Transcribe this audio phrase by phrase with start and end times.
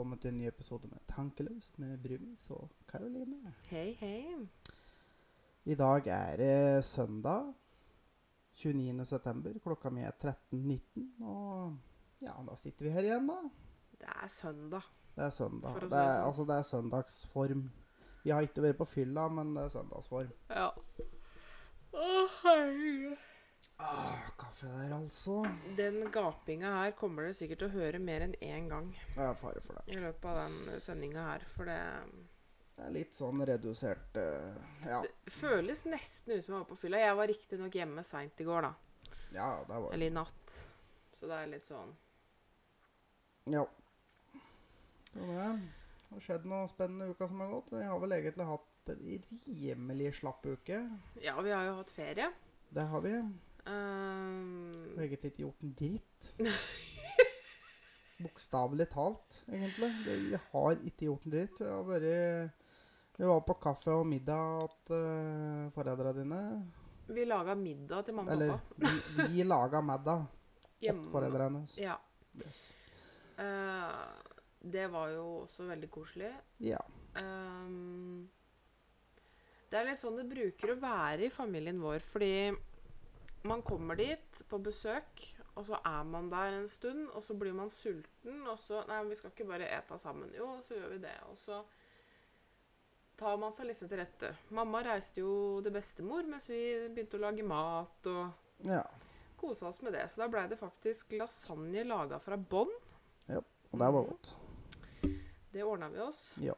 [0.00, 3.50] Velkommen til en ny episode med Tankeløst med Brumis og Karoline.
[3.68, 4.46] Hei, hei.
[5.68, 7.50] I dag er det søndag
[8.62, 9.04] 29.
[9.04, 9.58] september.
[9.60, 11.04] Klokka mi er 13.19.
[11.20, 11.76] Og
[12.24, 13.36] ja, da sitter vi her igjen, da.
[14.00, 14.88] Det er søndag.
[15.18, 15.76] Det er søndag.
[15.76, 16.24] Det er, sånn.
[16.30, 17.66] altså, det er søndagsform.
[18.24, 20.32] Vi har ikke vært på fylla, men det er søndagsform.
[20.48, 20.70] Ja.
[21.92, 23.29] Å, herregud.
[23.80, 25.38] Ah, kaffe der, altså.
[25.76, 29.38] Den gapinga her kommer dere sikkert til å høre mer enn én gang Jeg har
[29.40, 29.94] fare for det.
[29.94, 31.78] i løpet av den sendinga her, for det,
[32.76, 35.00] Det er litt sånn redusert uh, Ja.
[35.02, 36.98] det føles nesten ut som jeg var på fylla.
[37.02, 38.74] Jeg var riktignok hjemme seint i går, da.
[39.32, 40.56] Ja, det var Eller i natt.
[41.16, 41.92] Så det er litt sånn
[43.50, 43.64] Ja.
[45.12, 47.70] Så det har skjedd noe spennende uka som har gått.
[47.80, 49.04] Jeg har vel egentlig hatt en
[49.46, 50.78] rimelig slapp uke.
[51.22, 52.30] Ja, vi har jo hatt ferie.
[52.70, 53.14] Det har vi.
[53.66, 56.30] Ehm, har egentlig ikke gjort en dritt.
[58.24, 59.90] Bokstavelig talt, egentlig.
[60.06, 61.60] Vi har ikke gjort en dritt.
[61.60, 62.58] Vi har vært
[63.20, 66.42] Vi var på kaffe og middag hos uh, foreldrene dine.
[67.08, 70.26] vi laga middag til mamma og Eller vi, vi laga middag
[70.80, 71.10] Hjemme.
[71.12, 71.66] foreldrene.
[71.76, 71.98] Ja.
[72.40, 72.72] Yes.
[73.36, 73.92] Uh,
[74.60, 76.32] det var jo også veldig koselig.
[76.60, 76.80] Ja.
[77.16, 78.28] Um,
[79.70, 82.32] det er litt sånn det bruker å være i familien vår, fordi
[83.42, 85.22] man kommer dit på besøk,
[85.54, 89.02] og så er man der en stund, og så blir man sulten, og så Nei,
[89.08, 90.32] vi skal ikke bare ete sammen.
[90.36, 91.16] Jo, så gjør vi det.
[91.30, 91.62] Og så
[93.20, 94.32] tar man seg liksom til rette.
[94.56, 98.84] Mamma reiste jo til bestemor mens vi begynte å lage mat og ja.
[99.40, 100.06] kosa oss med det.
[100.08, 102.72] Så da blei det faktisk lasagne laga fra bånn.
[103.70, 104.32] Og det var godt.
[105.52, 106.22] Det ordna vi oss.
[106.42, 106.56] Ja.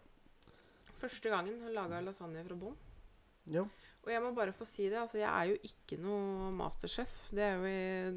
[0.93, 2.77] Første gangen hun laga lasagne fra bånn.
[3.53, 3.67] Jo.
[4.03, 7.13] Og jeg må bare få si det, altså jeg er jo ikke noe masterchef.
[7.31, 8.15] Det er jo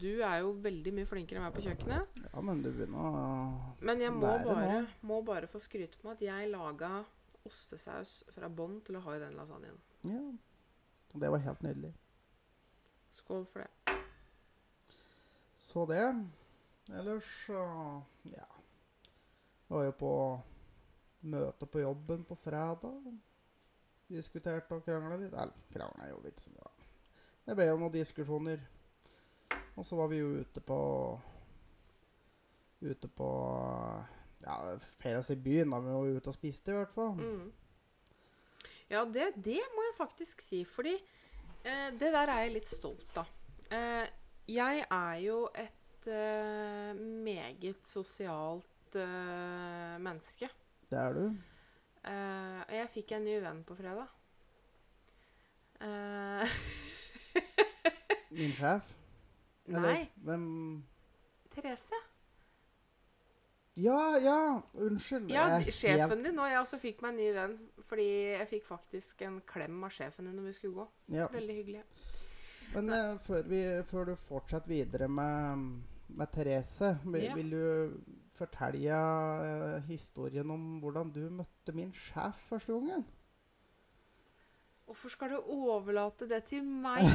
[0.00, 2.18] Du er jo veldig mye flinkere enn meg på kjøkkenet.
[2.24, 6.24] Ja, men du begynner å Men jeg må bare, må bare få skryte på at
[6.24, 7.04] jeg laga
[7.46, 9.78] ostesaus fra bånn til å ha i den lasagnen.
[10.10, 10.20] Ja.
[11.14, 11.94] Og det var helt nydelig.
[13.20, 13.96] Skål for det.
[15.70, 16.04] Så det.
[16.90, 17.64] Ellers så
[18.26, 18.46] Ja.
[19.70, 20.12] Jeg var jo på
[21.30, 23.04] møte på jobben på fredag.
[24.10, 25.32] Diskuterte og krangla litt.
[25.32, 26.66] Eller krangla jo litt mye.
[26.66, 26.88] da.
[27.46, 28.62] Det ble jo noen diskusjoner.
[29.78, 30.78] Og så var vi jo ute på
[32.80, 33.26] Ute på
[34.40, 34.54] Ja,
[35.02, 35.70] felles i byen.
[35.70, 37.12] da Vi var ute og spiste, i hvert fall.
[37.18, 37.50] Mm.
[38.90, 43.20] Ja, det, det må jeg faktisk si, fordi eh, det der er jeg litt stolt
[43.20, 43.28] av.
[43.70, 44.08] Eh,
[44.50, 50.48] jeg er jo et eh, meget sosialt eh, menneske.
[50.90, 51.26] Det er du.
[52.04, 54.08] Eh, og jeg fikk en ny venn på fredag.
[55.80, 56.44] Uh,
[58.36, 58.88] Min sjef.
[59.68, 60.46] Eller nei, hvem
[61.52, 61.98] Therese.
[63.80, 64.38] Ja, ja!
[64.74, 65.30] Unnskyld.
[65.32, 66.38] Ja, jeg sjefen din.
[66.38, 67.54] Og jeg også fikk meg en ny venn.
[67.88, 70.88] Fordi jeg fikk faktisk en klem av sjefen din når vi skulle gå.
[71.16, 71.28] Ja.
[71.32, 71.84] Veldig hyggelig.
[72.74, 75.70] Men uh, før, vi, før du fortsetter videre med,
[76.08, 77.34] med Therese, vil, Ja.
[77.38, 77.64] vil du
[78.40, 79.00] fortelle
[79.46, 83.04] eh, historien om hvordan du møtte min sjef første gangen?
[84.90, 87.06] Hvorfor skal du overlate det til meg?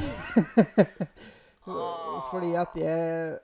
[2.32, 3.40] Fordi at jeg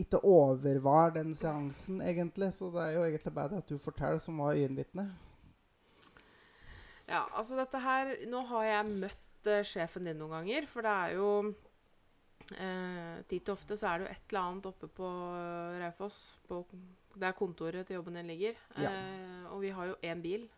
[0.00, 2.54] ikke overvar den seansen, egentlig.
[2.54, 5.10] Så det er jo egentlig bare det at du forteller, som var øyenvitne.
[7.10, 10.92] Ja, altså dette her Nå har jeg møtt uh, sjefen din noen ganger, for det
[10.94, 11.30] er jo
[12.56, 16.18] eh, Titt og ofte så er det jo et eller annet oppe på eh, Raufoss,
[17.20, 18.58] der kontoret til jobben din ligger.
[18.78, 18.90] Ja.
[18.90, 20.48] Eh, og vi har jo én bil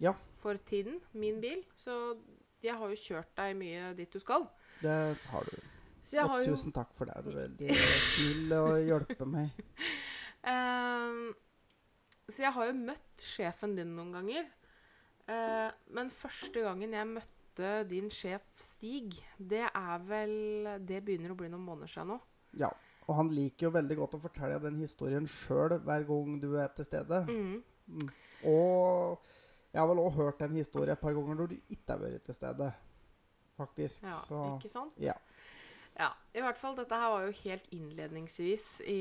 [0.00, 0.12] Ja.
[0.36, 1.00] for tiden.
[1.12, 1.64] Min bil.
[1.76, 2.16] Så
[2.62, 4.46] jeg har jo kjørt deg mye dit du skal.
[4.82, 4.94] Det
[5.32, 5.56] har du.
[6.04, 7.18] Så jeg har Og jo tusen takk for det.
[7.24, 7.74] Du er veldig
[8.14, 9.50] snill å hjelpe meg.
[10.48, 11.32] Eh,
[12.30, 14.46] så jeg har jo møtt sjefen din noen ganger.
[15.28, 17.37] Eh, men første gangen jeg møtte
[17.88, 20.34] din sjef Stig, det er vel
[20.86, 22.18] Det begynner å bli noen måneder siden nå.
[22.60, 22.70] Ja.
[23.08, 26.68] Og han liker jo veldig godt å fortelle den historien sjøl hver gang du er
[26.76, 27.22] til stede.
[27.28, 27.62] Mm.
[27.88, 28.10] Mm.
[28.50, 29.24] Og
[29.72, 32.26] jeg har vel òg hørt en historie et par ganger når du ikke har vært
[32.28, 32.68] til stede.
[33.58, 34.04] Faktisk.
[34.04, 34.94] Ja, Så ikke sant?
[35.00, 35.16] ja.
[35.98, 36.76] Ja, i hvert fall.
[36.78, 39.00] Dette her var jo helt innledningsvis i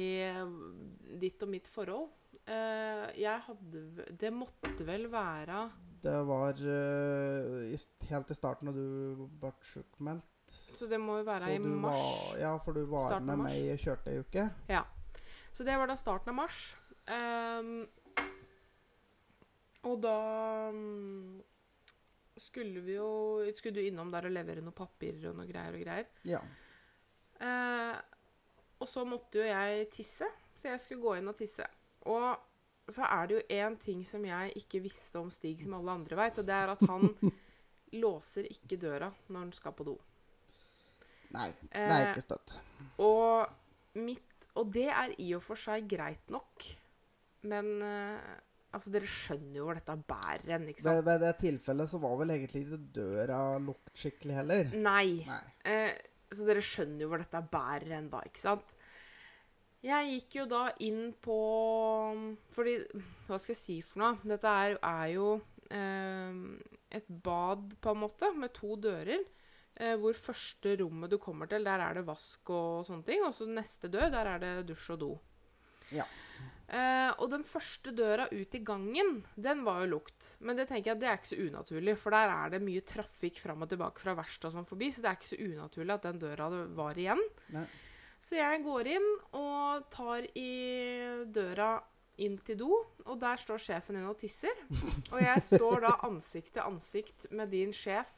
[1.22, 2.08] ditt og mitt forhold.
[2.48, 5.68] Eh, jeg hadde Det måtte vel være
[6.04, 7.78] det var uh, i,
[8.10, 10.30] helt i starten da du ble sjukmeldt.
[10.48, 12.00] Så det må jo være i mars.
[12.00, 14.46] Var, ja, for du var Starten med meg og kjørte ei uke.
[14.72, 14.86] Ja.
[15.52, 16.62] Så det var da starten av mars.
[17.08, 17.82] Um,
[19.88, 20.18] og da
[20.74, 21.38] mm,
[22.36, 23.12] skulle vi jo
[23.56, 26.10] Skulle du innom der og levere noen papirer og noe greier og greier.
[26.28, 26.42] Ja.
[27.42, 27.96] Uh,
[28.78, 30.28] og så måtte jo jeg tisse,
[30.58, 31.66] så jeg skulle gå inn og tisse.
[32.08, 32.28] Og
[32.88, 36.20] så er det jo én ting som jeg ikke visste om Stig, som alle andre
[36.20, 37.10] veit, og det er at han
[38.04, 39.98] låser ikke døra når han skal på do.
[41.36, 42.58] Nei, det er Eh, ikke støtt.
[43.04, 43.48] Og,
[44.00, 46.64] mitt, og det er i og for seg greit nok,
[47.52, 48.36] men eh,
[48.72, 51.04] altså, dere skjønner jo hvor dette bærer hen, ikke sant?
[51.10, 54.72] ved det tilfellet så var vel egentlig ikke døra lukket skikkelig heller.
[54.80, 55.10] Nei.
[55.28, 55.44] Nei.
[55.68, 55.92] Eh,
[56.32, 58.77] så dere skjønner jo hvor dette bærer hen da, ikke sant?
[59.86, 61.38] Jeg gikk jo da inn på
[62.56, 62.78] Fordi,
[63.28, 64.18] hva skal jeg si for noe?
[64.26, 65.30] Dette er, er jo
[65.70, 66.40] eh,
[66.98, 69.26] et bad, på en måte, med to dører.
[69.78, 73.26] Eh, hvor første rommet du kommer til, der er det vask og sånne ting.
[73.28, 75.12] Og så neste dør, der er det dusj og do.
[75.94, 76.08] Ja.
[76.68, 80.32] Eh, og den første døra ut i gangen, den var jo lukt.
[80.44, 83.40] Men det tenker jeg det er ikke så unaturlig, for der er det mye trafikk
[83.44, 86.08] fram og tilbake fra verkstedet og sånn forbi, så det er ikke så unaturlig at
[86.10, 87.24] den døra var igjen.
[87.56, 87.68] Nei.
[88.28, 89.06] Så jeg går inn
[89.40, 90.52] og tar i
[91.32, 91.78] døra
[92.20, 92.72] inn til do,
[93.06, 94.58] og der står sjefen din og tisser.
[95.14, 98.12] Og jeg står da ansikt til ansikt med din sjef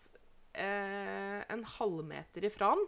[0.58, 2.88] eh, en halvmeter ifra han.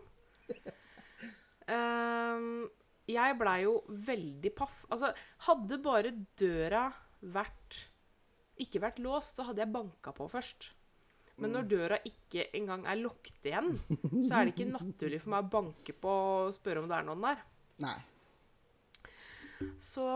[1.71, 2.45] Eh,
[3.13, 4.81] jeg blei jo veldig paff.
[4.91, 5.12] Altså,
[5.45, 6.09] hadde bare
[6.41, 6.88] døra
[7.21, 7.77] vært
[8.59, 10.71] ikke vært låst, så hadde jeg banka på først.
[11.42, 13.72] Men når døra ikke engang er lukket igjen,
[14.28, 17.07] så er det ikke naturlig for meg å banke på og spørre om det er
[17.07, 17.44] noen der.
[17.86, 17.98] Nei.
[19.81, 20.07] Så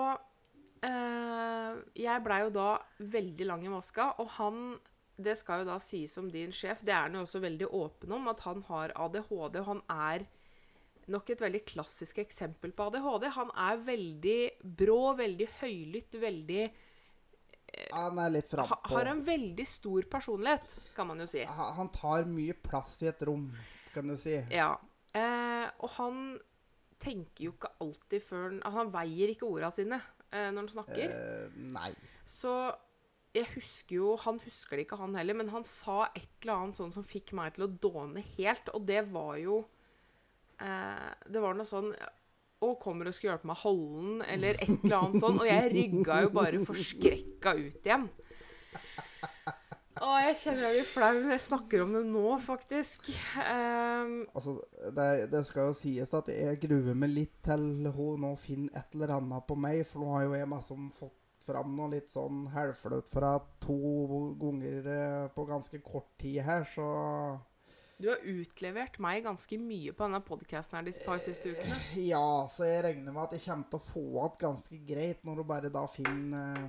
[0.85, 2.69] eh, jeg blei jo da
[3.15, 4.59] veldig lang i maska, og han
[5.15, 8.12] Det skal jo da sies om din sjef, det er han jo også veldig åpen
[8.17, 10.25] om, at han har ADHD, og han er
[11.07, 13.29] nok et veldig klassisk eksempel på ADHD.
[13.38, 14.39] Han er veldig
[14.81, 16.65] brå, veldig høylytt, veldig
[17.92, 18.80] Han er litt ha.
[18.92, 21.44] Har en veldig stor personlighet, kan man jo si.
[21.45, 23.48] Han tar mye plass i et rom,
[23.94, 24.38] kan du si.
[24.54, 24.74] Ja.
[25.16, 26.25] Eh, og han
[27.01, 30.00] tenker jo ikke alltid før han altså Han veier ikke orda sine
[30.31, 31.13] eh, når han snakker.
[31.16, 31.92] Eh, nei.
[32.27, 32.51] Så
[33.36, 36.80] jeg husker jo Han husker det ikke, han heller, men han sa et eller annet
[36.80, 39.62] sånn som fikk meg til å dåne helt, og det var jo
[40.63, 41.92] eh, Det var noe sånn
[42.65, 45.41] Å, kommer og skal hjelpe meg å holde den, eller et eller annet sånt.
[45.44, 48.07] Og jeg rygga jo bare forskrekka ut igjen.
[49.95, 53.13] Å, jeg kjenner jeg blir flau når jeg snakker om det nå, faktisk.
[53.39, 54.57] Um, Altså,
[54.97, 58.97] det, det skal jo sies at jeg gruer meg litt til hun nå finner et
[58.97, 61.15] eller annet på meg, for nå har jo jeg liksom fått
[61.45, 63.77] fram noe litt sånn halvflaut fra to
[64.41, 66.88] ganger eh, på ganske kort tid her, så
[67.97, 71.77] du har utlevert meg ganske mye på denne podkasten de par siste ukene.
[72.03, 75.39] Ja, så jeg regner med at jeg kommer til å få igjen ganske greit når
[75.39, 76.68] du bare da finner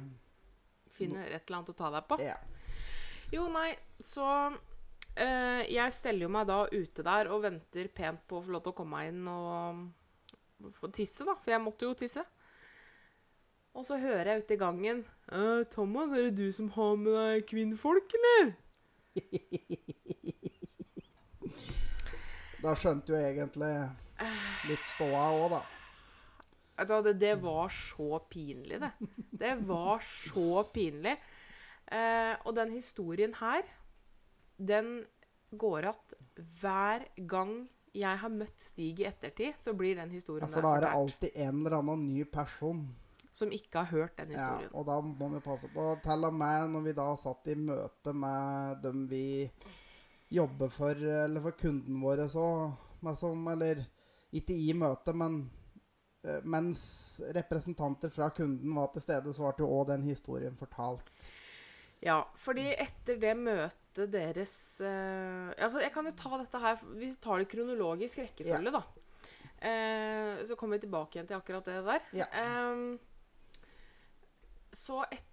[0.96, 2.17] Finner et eller annet å ta deg på.
[2.23, 2.37] eh, Ja.
[3.34, 4.25] Jo, nei, så
[4.55, 8.62] uh, Jeg steller jo meg da ute der og venter pent på å få lov
[8.64, 11.34] til å komme meg inn og få tisse, da.
[11.43, 12.22] For jeg måtte jo tisse.
[13.76, 17.12] Og så hører jeg ute i gangen «Eh, 'Thomas, er det du som har med
[17.12, 18.55] deg kvinnfolk, eller?'
[22.67, 23.73] Da skjønte jo egentlig
[24.67, 25.63] litt ståa òg, da.
[26.77, 28.91] Det, det var så pinlig, det.
[29.31, 31.15] Det var så pinlig.
[31.87, 33.63] Eh, og den historien her,
[34.58, 35.06] den
[35.51, 36.15] går att
[36.61, 40.75] hver gang jeg har møtt Stig i ettertid, så blir den historien Ja, for da
[40.77, 42.82] er det alltid en eller annen ny person.
[43.32, 44.69] Som ikke har hørt den historien.
[44.69, 45.89] Ja, og da må vi passe på.
[46.05, 49.25] Til og med når vi da satt i møte med dem vi
[50.36, 52.46] jobber for, eller for kunden våre, så
[53.14, 53.84] som, Eller
[54.34, 55.43] ikke i møte, men
[56.26, 56.82] eh, mens
[57.36, 61.10] representanter fra kunden var til stede, så ble jo òg den historien fortalt.
[62.05, 64.52] Ja, fordi etter det møtet deres
[64.84, 68.82] eh, Altså, jeg kan jo ta dette her Vi tar det kronologisk rekkefølge, da.
[69.56, 72.10] Eh, så kommer vi tilbake igjen til akkurat det der.
[72.20, 72.26] Ja.
[72.43, 72.98] Eh,
[74.76, 75.24] så et,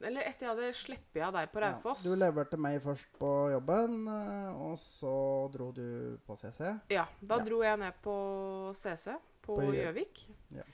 [0.00, 3.30] Eller etter jeg hadde sluppet av deg på Raufoss Ja, du leverte meg først på
[3.52, 5.14] jobben, eh, og så
[5.52, 6.62] dro du på CC.
[6.88, 7.44] Ja, da Ja.
[7.44, 8.14] dro jeg ned på
[8.74, 10.26] CC på Gjøvik.
[10.56, 10.64] Ja.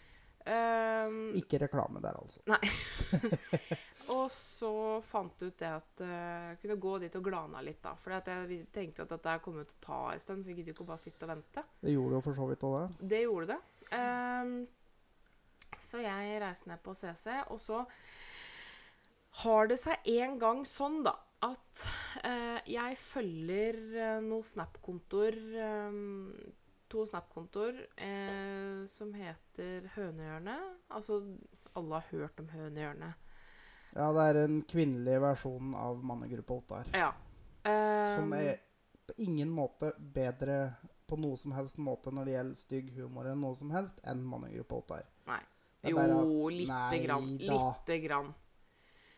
[0.46, 2.38] Um, Ikke reklame der, altså.
[2.46, 2.60] Nei.
[4.14, 4.70] og så
[5.02, 7.96] fant du ut det at eh, jeg kunne gå dit og glana litt, da.
[7.98, 10.76] For jeg tenkte jo at dette kom til å ta en stund, så jeg gidder
[10.76, 11.66] ikke bare sitte og vente.
[11.82, 13.08] Det gjorde jo for så vidt òg det.
[13.14, 13.58] Det gjorde det.
[13.90, 14.54] Um,
[15.82, 17.82] så jeg reiste ned på CC, og så
[19.42, 21.82] har det seg en gang sånn, da, at
[22.24, 25.98] eh, jeg følger eh, noen Snap-kontoer eh,
[26.92, 30.76] To Snap-kontoer eh, som heter Hønehjørnet.
[30.94, 31.20] Altså,
[31.76, 33.24] alle har hørt om Hønehjørnet.
[33.96, 36.90] Ja, det er en kvinnelig versjon av mannegruppa Ottar.
[36.94, 37.10] Ja.
[37.66, 38.60] Som Ehm, er
[39.06, 40.76] på ingen måte bedre
[41.06, 44.22] på noe som helst måte når det gjelder stygg humor enn noe som helst, enn
[44.26, 45.06] mannegruppa Ottar.
[45.26, 45.42] Nei.
[45.86, 47.32] Jo, lite grann.
[47.38, 48.34] Lite grann.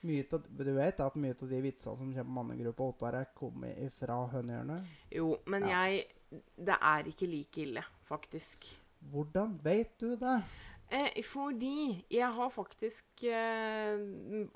[0.06, 3.92] Mye du vet at mye av de vitsene som kommer på mannegruppa Ottar, er kommet
[3.96, 4.86] fra hønehjørnet?
[5.10, 5.84] Jo, men Ja.
[5.86, 8.66] jeg Det er ikke like ille, faktisk.
[9.10, 10.42] Hvordan vet du det?
[10.90, 13.98] Eh, fordi jeg har faktisk eh,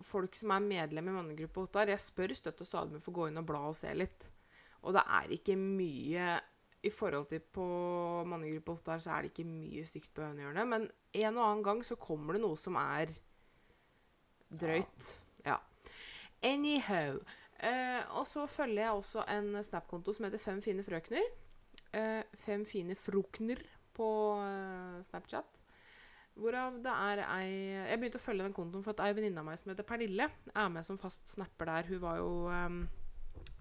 [0.00, 1.88] folk som er medlem i mannegruppa Ottar.
[1.88, 4.30] Jeg spør støtt og stadig om jeg får gå inn og bla og se litt.
[4.82, 6.40] Og det er ikke mye
[6.82, 7.64] I forhold til på
[8.26, 10.66] mannegruppa Ottar, så er det ikke mye stygt på hønehjørnet.
[10.68, 13.12] Men en og annen gang så kommer det noe som er
[14.50, 15.04] drøyt.
[15.06, 15.31] Ja.
[16.42, 17.22] Anyhow.
[17.62, 21.28] Eh, og så følger jeg også en Snap-konto som heter Fem fine frøkner.
[21.92, 23.60] Eh, fem fine frokner
[23.94, 24.08] på
[24.42, 25.60] eh, Snapchat.
[26.32, 27.48] Hvorav det er ei
[27.90, 30.30] Jeg begynte å følge den kontoen for at ei venninne av meg som heter Pernille,
[30.48, 31.90] er med som fast snapper der.
[31.92, 32.78] Hun var jo ehm,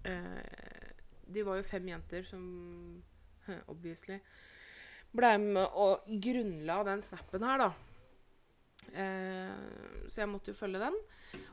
[0.08, 0.88] eh,
[1.28, 2.42] De var jo fem jenter som
[3.68, 4.16] obviously
[5.12, 7.91] ble med og grunnla den snappen her, da.
[8.90, 10.98] Eh, så jeg måtte jo følge den.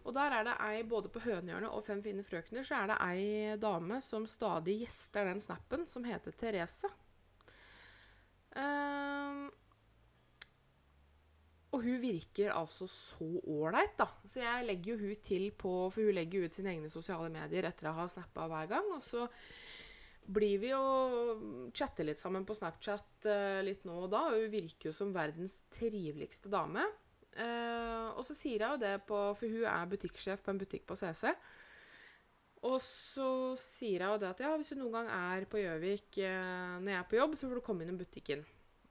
[0.03, 3.00] Og der er det ei, både på Hønehjørnet og Fem fine frøkner, så er det
[3.05, 6.89] ei dame som stadig gjester den snappen, som heter Therese.
[8.59, 9.48] Eh,
[11.69, 14.07] og hun virker altså så ålreit, da.
[14.25, 17.67] Så jeg legger jo hun til på For hun legger ut sine egne sosiale medier
[17.69, 18.89] etter å ha snappa hver gang.
[18.95, 19.27] Og så
[20.29, 24.25] blir vi jo chatter litt sammen på Snapchat eh, litt nå og da.
[24.31, 26.88] Og hun virker jo som verdens triveligste dame.
[27.38, 30.88] Eh, og så sier jeg jo det på For hun er butikksjef på en butikk
[30.89, 31.33] på CC.
[32.67, 36.17] Og så sier jeg jo det at ja, hvis du noen gang er på Gjøvik
[36.27, 38.41] uh, når jeg er på jobb, så får du komme innom butikken.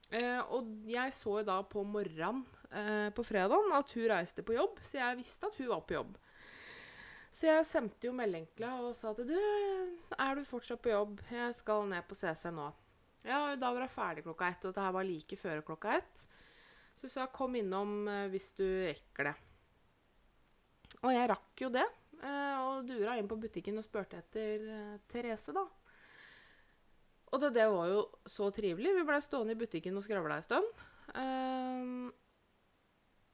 [0.09, 2.47] Uh, og jeg så jo da på morgenen
[3.17, 6.17] på fredagen at hun reiste på jobb, så jeg visste at hun var på jobb.
[7.33, 9.37] Så jeg sendte jo melding til henne og sa at du,
[10.17, 11.21] er du fortsatt på jobb?
[11.33, 12.67] Jeg skal ned på CC nå.
[13.25, 16.25] Ja, da var hun ferdig klokka ett, og det her var like før klokka ett.
[16.99, 19.35] Så sa kom innom eh, hvis du rekker det.
[21.05, 21.85] Og jeg rakk jo det,
[22.19, 25.63] eh, og dura inn på butikken og spurte etter eh, Therese, da.
[27.29, 28.97] Og det, det var jo så trivelig.
[28.97, 30.83] Vi blei stående i butikken og skravla ei stund.
[31.21, 32.09] Ehm,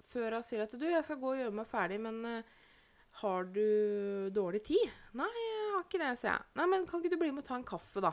[0.03, 2.19] før hun sier at du, jeg skal gå og gjøre meg ferdig, men
[3.23, 3.63] har du
[4.35, 4.91] dårlig tid?
[5.15, 6.49] Nei, jeg har ikke det, sier jeg.
[6.59, 8.11] Nei, men kan ikke du bli med og ta en kaffe, da?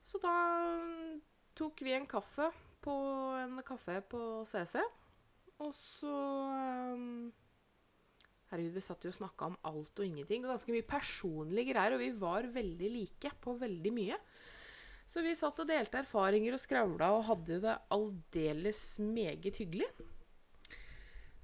[0.00, 0.32] Så da
[0.80, 1.20] mm,
[1.60, 2.48] tok vi en kaffe
[2.86, 2.94] på
[3.42, 4.80] en kafé på CC.
[5.64, 6.12] Og så
[6.94, 7.32] um,
[8.46, 10.44] Herregud, vi satt jo og snakka om alt og ingenting.
[10.44, 11.96] Og ganske mye personlige greier.
[11.96, 14.18] Og vi var veldig like på veldig mye.
[15.06, 19.86] Så vi satt og delte erfaringer og skravla og hadde det aldeles meget hyggelig.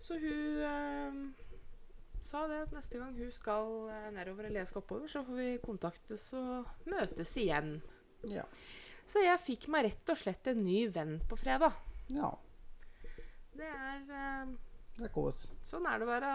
[0.03, 1.19] Så hun eh,
[2.27, 5.39] sa det at neste gang hun skal eh, nedover eller jeg skal oppover, så får
[5.39, 7.77] vi kontaktes og møtes igjen.
[8.31, 8.43] Ja.
[9.09, 11.77] Så jeg fikk meg rett og slett en ny venn på fredag.
[12.15, 12.33] ja.
[13.53, 14.53] Det er eh,
[14.97, 15.43] Det er kos.
[15.67, 16.31] Sånn er det å være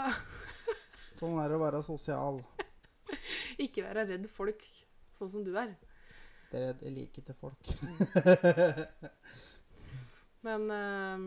[1.19, 2.43] Sånn er det å være sosial.
[3.65, 4.61] Ikke være redd folk,
[5.17, 5.73] sånn som du er.
[6.51, 7.71] Det er like til folk.
[10.45, 11.25] Men eh,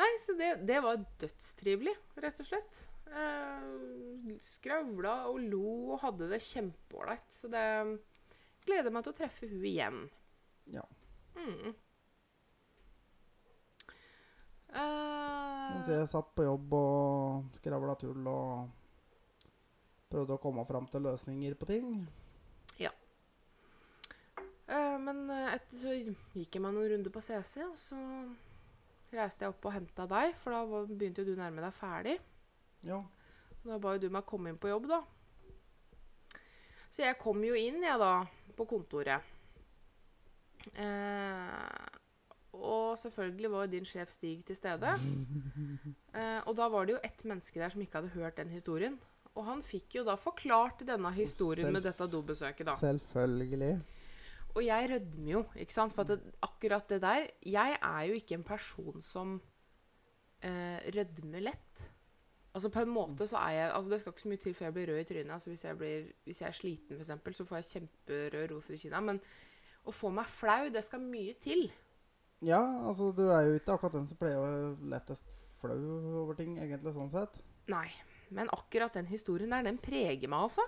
[0.00, 1.92] Nei, så det, det var dødstrivelig,
[2.24, 2.86] rett og slett.
[3.10, 7.26] Uh, skravla og lo og hadde det kjempeålreit.
[7.34, 7.64] Så det
[8.64, 10.06] gleder meg til å treffe hun igjen.
[10.70, 10.84] Ja.
[11.36, 11.74] Mm.
[14.70, 18.70] Uh, Mens jeg satt på jobb og skravla tull og
[20.10, 21.94] prøvde å komme fram til løsninger på ting.
[24.70, 27.98] Eh, men eh, etter så gikk jeg meg noen runder på CC, og så
[29.10, 32.18] reiste jeg opp og henta deg, for da var, begynte jo du nærme deg ferdig.
[32.86, 33.00] Ja.
[33.64, 35.00] Da ba jo du meg komme inn på jobb, da.
[36.90, 38.12] Så jeg kom jo inn, jeg, da,
[38.54, 39.29] på kontoret.
[40.74, 41.86] Eh,
[42.60, 44.94] og selvfølgelig var din sjef Stig til stede.
[46.14, 48.98] Eh, og da var det jo ett menneske der som ikke hadde hørt den historien.
[49.38, 52.74] Og han fikk jo da forklart denne historien Selv- med dette dobesøket, da.
[52.80, 53.80] Selvfølgelig.
[54.56, 55.94] Og jeg rødmer jo, ikke sant?
[55.94, 59.40] For det, akkurat det der Jeg er jo ikke en person som
[60.42, 61.90] eh, rødmer lett.
[62.52, 64.64] Altså På en måte så er jeg Altså Det skal ikke så mye til før
[64.66, 65.30] jeg blir rød i trynet.
[65.32, 68.76] Altså Hvis jeg, blir, hvis jeg er sliten, eksempel, så får jeg kjemperød roser i
[68.76, 69.00] kinna.
[69.00, 69.20] Men
[69.86, 71.68] å få meg flau, det skal mye til.
[72.44, 75.26] Ja, altså du er jo ikke akkurat den som pleier å lettest
[75.60, 75.76] flau
[76.22, 77.40] over ting, egentlig, sånn sett.
[77.70, 77.88] Nei.
[78.30, 80.62] Men akkurat den historien der, den preger meg, altså.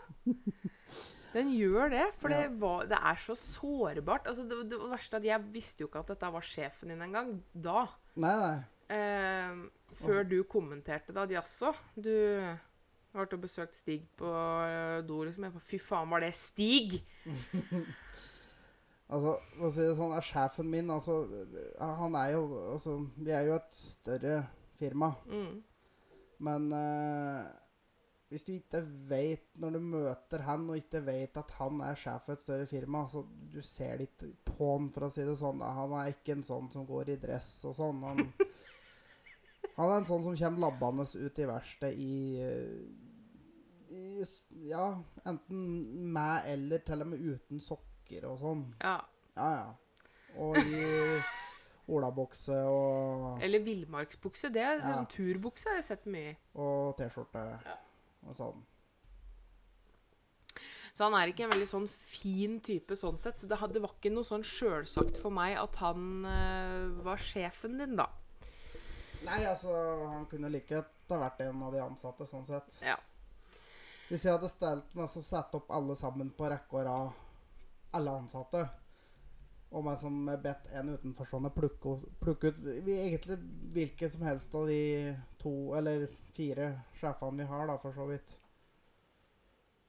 [1.32, 2.08] Den gjør det.
[2.18, 2.40] For Ja.
[2.42, 4.26] det, var, det er så sårbart.
[4.26, 7.00] Altså det, det verste er at jeg visste jo ikke at dette var sjefen din
[7.06, 7.30] engang.
[7.54, 7.86] Da.
[8.20, 8.58] Nei, nei.
[8.92, 9.62] Eh,
[9.96, 12.10] før du kommenterte det, at jaså, du
[12.42, 14.28] har vært og besøkt Stig på
[14.66, 15.46] eh, do, liksom.
[15.46, 16.98] Jeg bare, Fy faen, var det Stig?
[19.12, 21.18] Altså, for å si det sånn, er sjefen min altså,
[22.00, 24.38] Han er jo Altså, vi er jo et større
[24.80, 25.12] firma.
[25.28, 25.58] Mm.
[26.42, 27.50] Men eh,
[28.32, 32.24] hvis du ikke vet Når du møter han og ikke vet at han er sjef
[32.26, 35.36] for et større firma, så du ser det ikke på han, for å si det
[35.38, 35.60] sånn.
[35.60, 38.00] Han er ikke en sånn som går i dress og sånn.
[38.08, 38.24] Han,
[39.76, 42.16] han er en sånn som kommer labbende ut i verkstedet i,
[43.92, 44.04] i
[44.70, 44.88] Ja,
[45.28, 45.62] enten
[46.16, 47.91] med eller til og med uten sokker
[48.28, 48.74] og sånn.
[48.82, 48.98] Ja.
[49.36, 49.70] Ja, ja.
[50.42, 51.20] Og i
[51.92, 54.50] olabukse og, Eller villmarksbukse.
[54.52, 54.92] Det er Ja.
[54.96, 56.36] sånn turbukse har jeg sett mye i.
[56.54, 57.76] og T-skjorte Ja.
[58.28, 58.62] og sånn.
[60.92, 63.40] Så han er ikke en veldig sånn fin type sånn sett.
[63.40, 67.16] Så det, hadde, det var ikke noe sånn sjølsagt for meg at han eh, var
[67.16, 68.10] sjefen din, da.
[69.24, 69.72] Nei, altså,
[70.10, 72.76] han kunne like godt ha vært en av de ansatte, sånn sett.
[72.84, 72.96] Ja.
[74.10, 77.12] Hvis vi hadde stelt meg å sette opp alle sammen på rekke og rad,
[77.92, 78.62] alle ansatte,
[79.72, 82.58] og meg som bedt en utenforstående plukke, plukke ut
[82.92, 83.38] egentlig
[83.72, 86.06] hvilken som helst av de to eller
[86.36, 86.66] fire
[87.00, 88.34] sjefene vi har, da, for så vidt,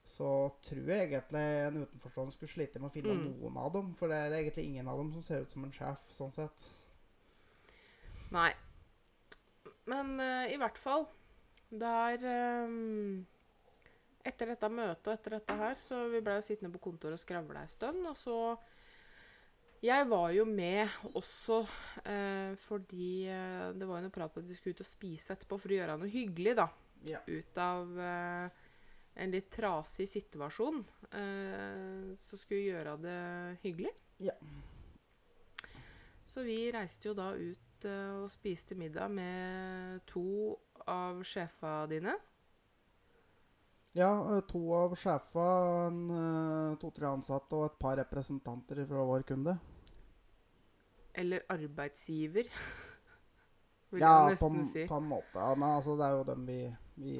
[0.05, 0.29] så
[0.63, 3.24] tror jeg egentlig en utenforstående skulle slite med å finne Mm.
[3.39, 3.93] noen av dem.
[3.95, 6.63] For det er egentlig ingen av dem som ser ut som en sjef, sånn sett.
[8.31, 8.51] Nei.
[9.86, 11.07] Men uh, i hvert fall
[11.74, 12.69] Der eh,
[14.24, 17.60] Etter dette møtet og etter dette her, så vi blei sittende på kontoret og skravle
[17.60, 18.06] ei stund.
[18.08, 18.38] Og så
[19.84, 21.58] Jeg var jo med også
[22.08, 25.36] eh, fordi eh, det var jo noe prat på at vi skulle ut og spise
[25.36, 26.70] etterpå for å gjøre noe hyggelig, da.
[27.03, 27.20] Ja.
[27.27, 28.62] Ut av eh,
[29.20, 30.80] en litt trasig situasjon.
[31.12, 33.20] Eh, så skulle vi gjøre det
[33.66, 33.92] hyggelig.
[34.24, 34.38] Ja.
[36.24, 40.55] Så vi reiste jo da ut eh, og spiste middag med to
[40.90, 42.16] av sjefa dine.
[43.94, 46.16] Ja, eh, to av sjefene,
[46.72, 49.53] eh, to-tre ansatte og et par representanter fra vår kunde.
[51.14, 52.48] Eller arbeidsgiver,
[53.94, 54.72] vil ja, jeg nesten si.
[54.82, 54.88] si.
[54.90, 55.38] på en måte.
[55.38, 56.58] Ja, men altså, det er jo dem vi,
[57.03, 57.14] vi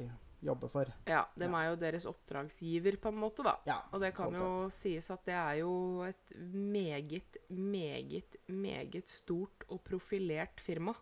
[0.44, 0.90] jobber for.
[1.08, 1.60] Ja, dem Ja.
[1.62, 3.54] er jo deres oppdragsgiver, på en måte, da.
[3.70, 9.10] Ja, Og det kan sånn jo sies at det er jo et meget, meget, meget
[9.14, 10.96] stort og profilert firma.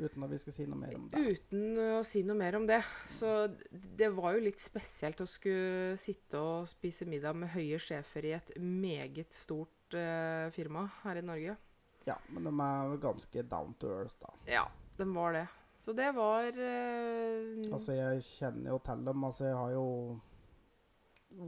[0.00, 1.20] Uten at vi skal si noe mer om det.
[1.20, 2.80] Uten å si noe mer om det.
[3.12, 3.32] Så
[3.70, 8.34] det var jo litt spesielt å skulle sitte og spise middag med høye sjefer i
[8.38, 11.56] et meget stort eh, firma her i Norge.
[12.08, 14.32] Ja, men de er ganske down to earth, da.
[14.48, 14.64] Ja,
[14.96, 15.46] de var det.
[15.80, 19.24] Så det var eh, Altså, jeg kjenner jo til dem.
[19.24, 19.86] Altså, jeg har jo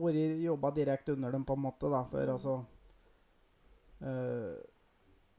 [0.02, 2.58] vært jobba direkte under dem, på en måte, da, for altså
[4.00, 4.60] eh,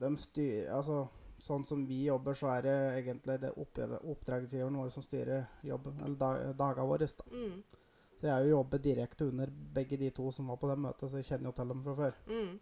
[0.04, 1.06] De styrer Altså,
[1.44, 6.00] sånn som vi jobber, så er det egentlig det oppdra- oppdragsgiveren vår som styrer jobben,
[6.04, 7.26] eller da, dagene våre, da.
[7.32, 7.64] mm,
[8.18, 11.10] Så jeg har jo jobbet direkte under begge de to som var på det møtet,
[11.12, 12.14] så jeg kjenner jo til dem fra før.
[12.28, 12.54] mm.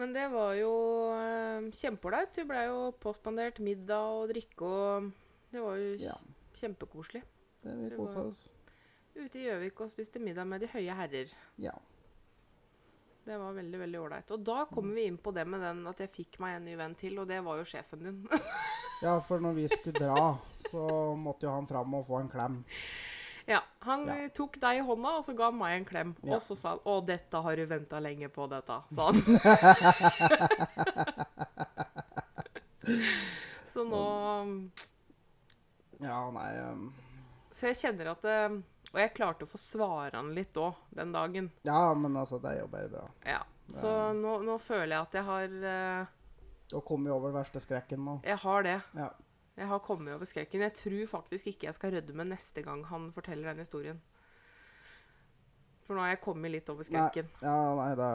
[0.00, 0.70] Men det var jo
[1.12, 2.38] øh, kjempeålreit.
[2.40, 5.10] Vi blei jo påspandert middag og drikke og
[5.52, 6.14] Det var jo Ja,
[6.56, 7.22] kjempekoselig.
[7.62, 8.48] det vi kosa oss.
[9.14, 11.28] Ute i Gjøvik og spiste middag med de høye herrer.
[11.60, 11.74] Ja.
[13.24, 14.30] Det var veldig veldig ålreit.
[14.34, 16.72] Og da kommer vi inn på det med den at jeg fikk meg en ny
[16.76, 18.16] venn til, og det var jo sjefen din.
[19.06, 20.24] ja, for når vi skulle dra,
[20.68, 20.82] så
[21.18, 22.56] måtte jo han fram og få en klem.
[23.46, 24.16] ja, Han Ja.
[24.34, 26.16] tok deg i hånda, og så ga han meg en klem.
[26.22, 26.34] Ja.
[26.34, 29.22] Og så sa han 'Å, dette har du venta lenge på, dette', sa han.
[33.72, 34.02] så nå
[36.02, 36.88] Ja, nei um,
[37.54, 38.50] Så jeg kjenner at eh,
[38.92, 41.48] Og jeg klarte å få svare han litt òg den dagen.
[41.64, 43.06] Ja, men altså, det jobber bra.
[43.24, 43.40] Ja.
[43.72, 45.52] Så nå, nå føler jeg at jeg har
[46.68, 48.18] Du har kommet over verste skrekken nå.
[48.26, 48.78] Jeg har det.
[48.98, 49.08] Ja.
[49.56, 50.64] Jeg har kommet over skrekken.
[50.64, 54.00] Jeg tror faktisk ikke jeg skal rødme neste gang han forteller den historien.
[55.86, 57.28] For nå har jeg kommet litt over skrekken.
[57.42, 58.10] Ja, nei, det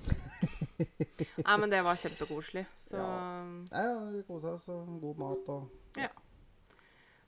[1.44, 2.64] Nei, men det var kjempekoselig.
[2.80, 4.68] Så Nei, ja, vi kosa oss,
[5.02, 6.08] god mat og ja.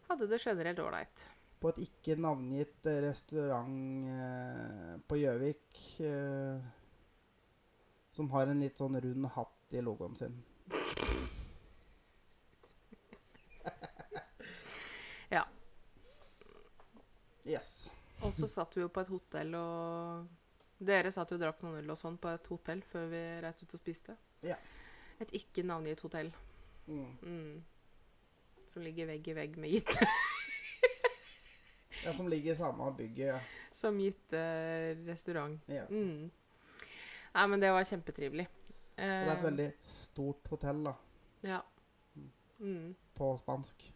[0.08, 1.26] hadde det generelt ålreit.
[1.62, 6.70] På et ikke navngitt eh, restaurant eh, på Gjøvik eh,
[8.12, 10.40] som har en litt sånn rund hatt i logoen sin.
[15.32, 15.46] Ja.
[17.48, 17.90] Yes.
[18.20, 20.26] Og så satt vi jo på et hotell og
[20.82, 23.64] Dere satt jo og drakk noen øl og sånn på et hotell før vi reiste
[23.64, 24.16] ut og spiste.
[24.44, 24.58] Ja.
[25.22, 26.32] Et ikke navngitt hotell.
[26.88, 27.12] Mm.
[27.22, 27.62] Mm.
[28.72, 29.94] Som ligger vegg i vegg med gitt,
[32.04, 33.26] Ja, som ligger i samme bygget.
[33.34, 33.40] Ja.
[33.72, 35.60] som gitt uh, restaurant.
[35.66, 35.84] ja.
[35.90, 36.30] Mm.
[37.32, 38.44] Nei, men det var kjempetrivelig.
[38.44, 40.92] Og det er et Eh, veldig stort hotell, da.
[41.42, 41.60] Ja.
[42.60, 42.94] Mm.
[43.16, 43.94] På spansk.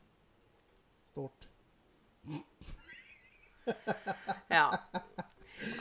[1.12, 1.48] Stort.
[4.48, 4.70] Ja.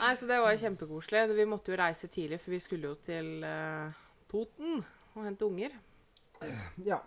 [0.00, 1.36] Nei, så det var kjempekoselig.
[1.38, 3.94] Vi måtte jo reise tidlig, for vi skulle jo til uh,
[4.26, 4.80] Toten
[5.14, 5.76] og hente unger.
[6.82, 6.98] Ja.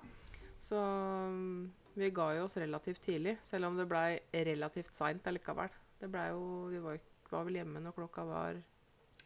[0.64, 5.70] Så mm, vi ga jo oss relativt tidlig, selv om det blei relativt seint allikevel.
[6.00, 7.00] Det blei jo Vi var,
[7.32, 8.62] var vel hjemme når klokka var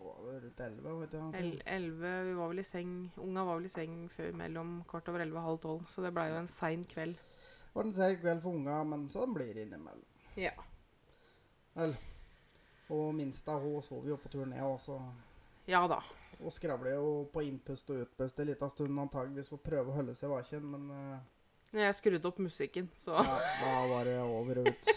[0.04, 1.18] Rundt elleve, vet du.
[1.38, 2.24] el- elleve.
[2.28, 5.38] Vi var vel i seng Unga var vel i seng før mellom kvart over elleve
[5.40, 7.16] og halv tolv, så det blei jo en sein kveld.
[7.16, 10.04] Det var en sein kveld for unga, men sånn blir det innimellom.
[10.36, 10.52] Ja.
[11.76, 11.96] Vel.
[12.90, 14.98] Og minsta hun sov jo på tur ned også.
[15.68, 16.02] Ja da.
[16.42, 19.96] Hun skravler jo på innpust og utpust en liten stund antageligvis for å prøve å
[20.02, 20.92] holde seg vaken, men
[21.74, 24.92] eh, Jeg skrudde opp musikken, så ja, da var det over og ut.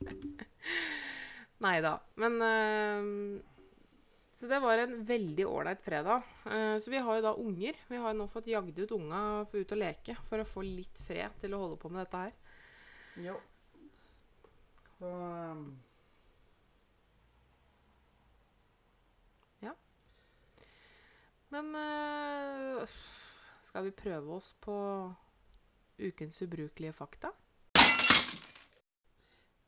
[1.64, 1.98] Nei da.
[2.20, 3.10] Men eh,
[4.40, 6.24] Så det var en veldig ålreit fredag.
[6.46, 7.76] Uh, så vi har jo da unger.
[7.90, 9.20] Vi har jo nå fått jagd ut unga
[9.52, 12.32] ut og leke for å få litt fred til å holde på med dette her.
[13.20, 13.36] Jo.
[14.96, 15.62] Så eh,
[21.50, 22.86] Men eh,
[23.62, 24.74] skal vi prøve oss på
[26.08, 27.32] ukens ubrukelige fakta?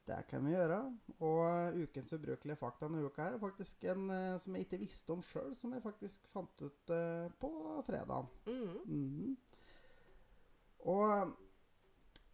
[0.07, 0.81] Det kan vi gjøre.
[1.23, 4.83] Og eh, ukens ubrukelige fakta denne uka her er faktisk en eh, som jeg ikke
[4.83, 7.53] visste om sjøl, som jeg faktisk fant ut eh, på
[7.87, 8.27] fredag.
[8.47, 8.77] Mm.
[8.85, 9.37] Mhm.
[10.83, 11.37] Og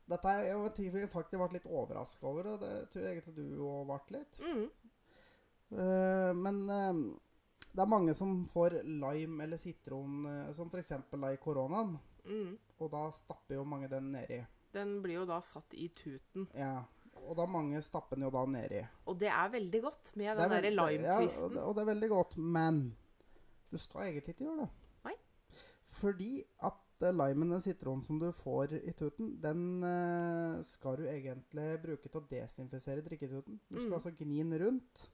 [0.09, 3.19] dette er jo en ting vi faktisk ble litt overraska over, og det tror jeg
[3.19, 4.39] egentlig du òg ble litt.
[4.41, 4.95] Mm.
[5.69, 7.01] Uh, men uh,
[7.75, 10.95] det er mange som får lime eller sitron, uh, som f.eks.
[11.13, 11.99] i koronaen.
[12.25, 12.57] Mm.
[12.81, 14.43] Og da stapper jo mange den nedi.
[14.73, 16.47] Den blir jo da satt i tuten.
[16.55, 16.85] Ja.
[17.27, 18.83] Og da mange stapper den jo da nedi.
[19.11, 21.17] Og det er veldig godt med den er derre veld- ja,
[21.65, 22.83] og, det, er veldig godt, men
[23.73, 24.69] du skal egentlig ikke gjøre det.
[25.09, 25.17] Nei.
[25.99, 26.31] Fordi
[26.69, 31.67] at eh, limen, den sitronen som du får i tuten, den eh, skal du egentlig
[31.83, 33.59] bruke til å desinfisere drikketuten.
[33.69, 33.99] Du skal Mm.
[33.99, 35.09] altså gni den rundt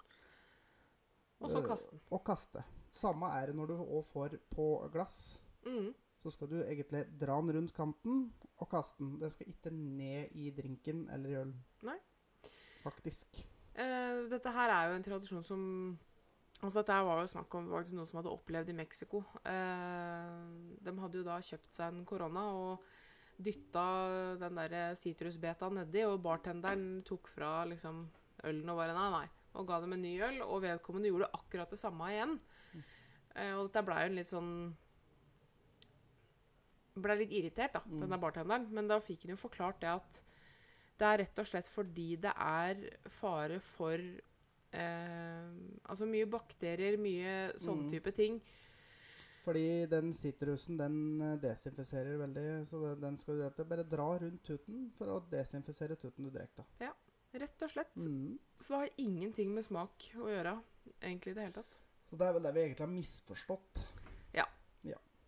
[1.41, 2.01] Og så øh, kaste den.
[2.11, 2.65] og kaste.
[2.91, 5.41] Samme er det når du òg får på glass.
[5.67, 5.95] Mm.
[6.25, 9.19] Så skal du egentlig dra den rundt kanten og kaste den.
[9.21, 11.59] Den skal ikke ned i drinken eller i ølen.
[11.85, 11.99] Nei.
[12.81, 13.43] Faktisk.
[13.77, 15.63] Uh, dette her er jo en tradisjon som
[16.63, 19.21] Altså Dette var jo snakk om faktisk noe som hadde opplevd i Mexico.
[19.45, 22.87] Uh, de hadde jo da kjøpt seg en korona og
[23.45, 23.85] dytta
[24.41, 28.07] den der sitrusbeta nedi, og bartenderen tok fra liksom
[28.49, 29.27] ølen og bare nei, nei,
[29.59, 32.39] og ga dem en ny øl, og vedkommende gjorde akkurat det samme igjen.
[33.35, 34.53] Eh, og dette blei jo en litt sånn
[36.97, 38.01] Blei litt irritert, da, Mm.
[38.01, 38.69] den der bartenderen.
[38.71, 40.23] Men da fikk han jo forklart det at
[40.99, 42.77] det er rett og slett fordi det er
[43.11, 43.99] fare for
[44.73, 45.51] eh,
[45.89, 47.91] Altså mye bakterier, mye sånne Mm.
[47.91, 48.41] type ting.
[49.45, 53.65] Fordi den sitrusen den eh, desinfiserer veldig, så den, den skal du rette.
[53.69, 56.65] bare dra rundt tuten for å desinfisere tuten du drikker.
[56.81, 56.93] Ja,
[57.35, 57.97] Rett og slett.
[57.97, 58.39] Mm.
[58.57, 60.63] Så det har ingenting med smak å gjøre,
[61.03, 61.79] egentlig, i det hele tatt.
[62.09, 63.85] Så det er vel det vi egentlig har misforstått.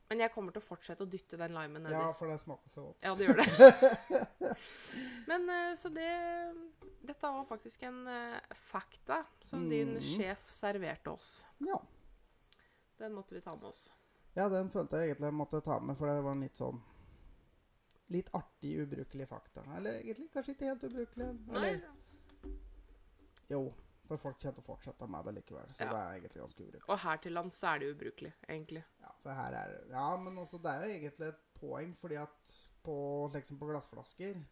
[0.09, 1.93] Men jeg kommer til å fortsette å dytte den limen nedi.
[1.97, 3.03] Ja, for det smaker så godt.
[3.03, 4.57] Ja, det gjør det.
[5.31, 6.11] Men eh, så det
[7.07, 10.01] Dette var faktisk en eh, fakta som din Mhm.
[10.17, 11.47] sjef serverte oss.
[11.59, 11.81] Ja.
[12.99, 13.89] Den måtte vi ta med oss.
[14.35, 16.83] ja, den følte jeg egentlig jeg måtte ta med, for det var en litt sånn
[18.09, 19.65] Litt artig, ubrukelig fakta.
[19.77, 21.27] Eller egentlig kanskje ikke helt ubrukelig.
[21.49, 21.81] Nei, Eller
[23.51, 23.75] jo,
[24.09, 25.69] for folk kommer til å fortsette med det likevel.
[25.75, 25.91] Så Ja.
[25.93, 26.89] det er egentlig ganske ubrukelig.
[26.89, 28.85] Og her til lands så er det ubrukelig, egentlig.
[29.01, 32.53] Ja, for her er Ja, men også, det er jo egentlig et poeng, fordi at
[32.85, 34.45] på, liksom på glassflasker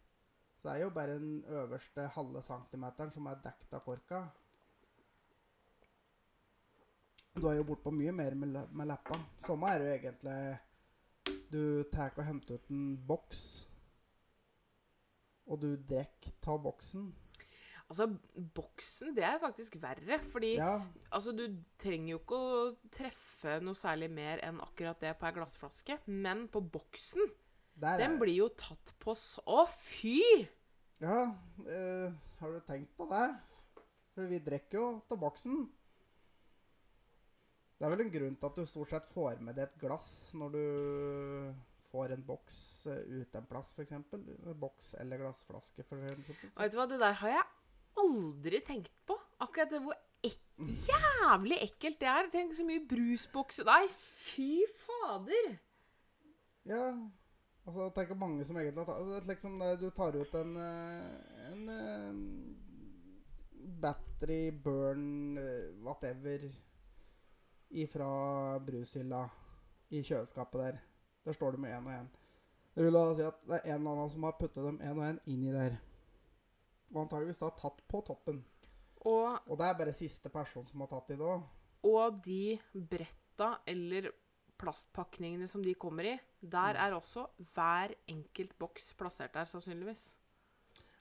[0.57, 4.23] så er jo bare den øverste halve centimeteren som er dekt av korka.
[7.35, 9.17] Du er jo bortpå mye mer med, med leppa.
[9.45, 10.59] Samme er det jo egentlig
[11.51, 13.41] Du tar og henter ut en boks,
[15.47, 17.09] og du drikker av boksen.
[17.85, 18.07] Altså,
[18.57, 20.79] boksen, det er faktisk verre, fordi Ja,
[21.13, 21.43] Altså, du
[21.77, 22.61] trenger jo ikke å
[22.93, 27.29] treffe noe særlig mer enn akkurat det på ei glassflaske, men på boksen,
[27.77, 30.17] der den er blir jo tatt på så Å, fy!
[31.03, 31.27] Ja,
[31.67, 33.25] øh, har du tenkt på det?
[34.15, 35.65] For vi drikker jo av boksen.
[37.75, 40.07] Det er vel en grunn til at du stort sett får med deg et glass
[40.39, 40.63] når du
[41.89, 43.93] får en boks uten ute en plass, f.eks.
[44.59, 46.49] Boks eller glassflaske, for eksempel.
[46.55, 47.45] Og vet du hva, det der har jeg
[48.01, 49.15] aldri tenkt på.
[49.43, 50.39] Akkurat det hvor ek
[50.89, 52.25] jævlig ekkelt det er.
[52.33, 54.51] Tenk så mye brusbokser Nei, fy
[54.85, 55.47] fader!
[56.65, 56.83] Ja,
[57.65, 60.63] altså tenk hvor mange som egentlig har tatt liksom, eh, Du tar ut en, en,
[61.51, 62.13] en eh,
[63.81, 66.39] battery burn eh, whatever
[67.75, 68.09] ifra
[68.65, 69.29] brushylla
[69.89, 70.77] i kjøleskapet der.
[71.25, 72.07] Der står det med én og én.
[72.75, 74.97] Det vil da si at det er en eller annen som har puttet dem én
[74.97, 75.77] og én inn i der.
[76.93, 78.43] Og antageligvis da tatt på toppen.
[79.05, 81.43] Og, Og det er bare siste person som har tatt i det òg.
[81.85, 84.11] og de bretta eller
[84.57, 86.79] plastpakningene som de kommer i, der Mm.
[86.85, 90.15] er også hver enkelt boks plassert der, sannsynligvis.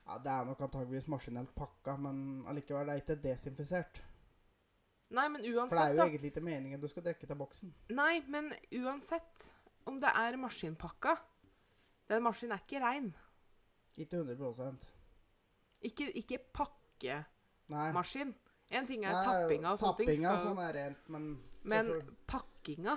[0.07, 4.03] Ja, det er nok antageligvis maskinelt pakka, men allikevel, det er ikke desinfisert.
[5.11, 7.75] Nei, men For det er jo egentlig ikke meningen du skal drikke til boksen.
[7.90, 9.53] Nei, men uansett
[9.87, 11.16] om det er maskinpakka
[12.09, 13.14] Den maskinen er ikke rein.
[13.97, 14.77] Ikke 100
[15.85, 18.35] Ikke, ikke pakkemaskin.
[18.75, 21.27] En ting er Nei, tappinga og sånne ting, Tappinga sånn er rent, men
[21.64, 22.14] men for...
[22.33, 22.94] pakkinga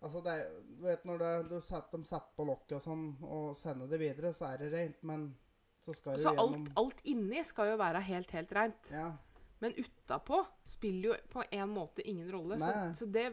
[0.00, 3.02] Altså, det er, du vet når det, du setter, de setter på lokket og sånn,
[3.20, 5.26] og sender det videre, så er det rent, men
[5.80, 8.88] så skal det Så alt, gjennom alt inni skal jo være helt, helt rent.
[8.94, 9.10] Ja.
[9.60, 12.56] Men utapå spiller jo på en måte ingen rolle.
[12.62, 13.26] Så, så det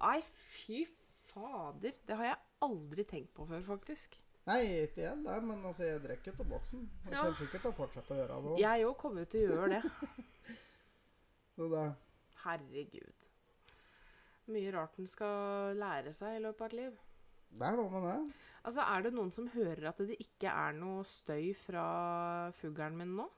[0.00, 0.82] Nei, fy
[1.30, 1.94] fader.
[2.08, 4.16] Det har jeg aldri tenkt på før, faktisk.
[4.48, 6.86] Nei, ikke jeg, det, men altså, jeg drikker av boksen.
[7.06, 7.22] Og Ja.
[7.22, 8.60] kommer sikkert til å fortsette å gjøre det òg.
[8.62, 9.82] Jeg òg kommer til å gjøre det.
[11.56, 11.84] Så det
[12.40, 13.26] Herregud.
[14.50, 16.96] Mye rart en skal lære seg i løpet av et liv.
[17.50, 18.38] Det er noe med det.
[18.64, 21.84] Altså, Er det noen som hører at det ikke er noe støy fra
[22.56, 23.28] fuglen min nå?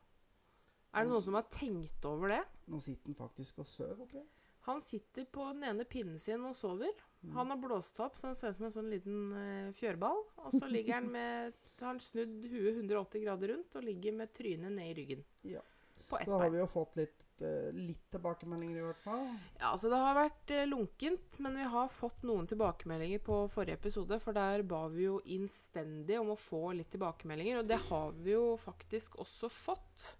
[0.92, 2.42] Er det noen som har tenkt over det?
[2.68, 4.24] Nå sitter han faktisk og sover Okay?
[4.68, 6.92] Han sitter på den ene pinnen sin og sover.
[7.34, 10.24] Han har blåst opp så han ser ut som en sånn liten eh, fjørball.
[10.42, 14.32] Og så ligger han med har han snudd huet 180 grader rundt og ligger med
[14.34, 15.22] trynet ned i ryggen.
[15.42, 15.60] Ja.
[16.08, 16.52] På ett Da har bein.
[16.52, 19.22] vi jo fått litt, eh, litt tilbakemeldinger, i hvert fall.
[19.60, 23.78] Ja, altså Det har vært eh, lunkent, men vi har fått noen tilbakemeldinger på forrige
[23.78, 24.18] episode.
[24.20, 28.34] For der ba vi jo innstendig om å få litt tilbakemeldinger, og det har vi
[28.34, 30.16] jo faktisk også fått.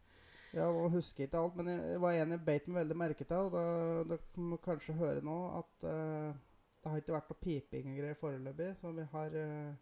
[0.53, 3.37] Ja, og husker ikke alt, men jeg var en jeg beit meg veldig merke til.
[3.49, 3.67] Og da,
[4.15, 6.33] dere må kanskje høre nå at eh,
[6.83, 8.69] det har ikke vært noe piping og greier foreløpig.
[8.81, 9.81] Så vi har uh,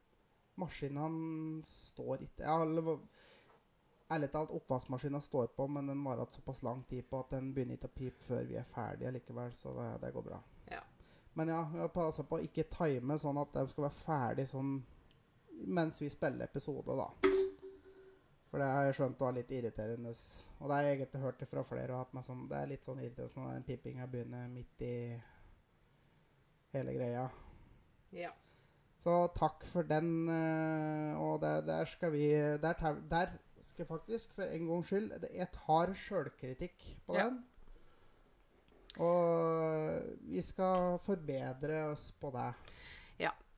[0.60, 2.98] Maskinene står ikke Ja, eller
[4.10, 7.52] Ærlig talt, oppvaskmaskinen står på, men den har hatt såpass lang tid på at den
[7.54, 10.40] begynner ikke å pipe før vi er ferdige likevel, så det, det går bra.
[10.72, 10.80] Ja.
[11.38, 14.48] Men ja, vi har passa på å ikke time sånn at de skal være ferdig
[14.50, 14.72] sånn
[15.78, 17.06] mens vi spiller episode, da.
[18.50, 20.10] For det har jeg skjønt var litt irriterende.
[20.58, 22.00] Og det har jeg egentlig hørt det fra flere.
[22.26, 24.94] Sånn, det er litt sånn irriterende når den pipinga begynner midt i
[26.72, 27.28] hele greia.
[28.12, 28.30] Ja.
[29.00, 30.28] Så takk for den.
[30.28, 32.26] eh, og der, der skal vi
[32.60, 32.74] der,
[33.10, 37.24] der skal faktisk, for en gangs skyld Jeg tar sjølkritikk på Ja.
[37.30, 37.44] den.
[38.98, 42.50] Og vi skal forbedre oss på det.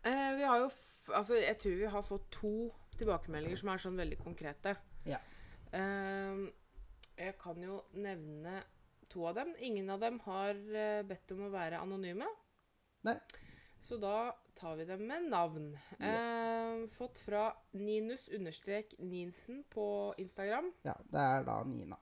[0.04, 0.70] Eh, vi har jo
[1.14, 2.48] altså, Jeg tror vi har fått to
[2.98, 4.72] tilbakemeldinger som er sånn veldig konkrete.
[5.06, 5.20] Ja.
[5.72, 6.40] Eh,
[7.22, 8.64] jeg kan jo nevne
[9.12, 9.52] to av dem.
[9.62, 12.26] Ingen av dem har eh, bedt om å være anonyme.
[13.02, 13.16] Nei.
[13.82, 15.72] Så da tar vi dem med navn.
[15.98, 20.72] Eh, fått fra Ninus understrek Ninsen på Instagram.
[20.86, 21.98] Ja, det er da Nina.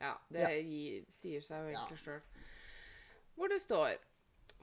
[0.00, 0.48] Ja, det Ja.
[0.62, 1.78] Gir, sier seg jo Ja.
[1.78, 2.20] egentlig sjøl.
[3.36, 3.98] Hvor det står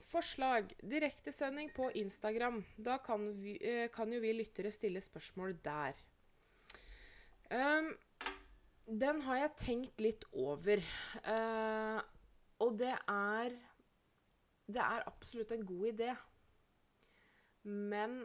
[0.02, 0.74] Forslag.
[0.82, 2.64] Direktesending på Instagram.
[2.76, 5.94] Da kan, vi, eh, kan jo vi lyttere stille spørsmål der.
[7.50, 7.96] Um,
[8.98, 10.82] den har jeg tenkt litt over.
[11.24, 12.00] Uh,
[12.60, 13.56] og det er
[14.66, 16.12] Det er absolutt en god idé.
[17.68, 18.22] Men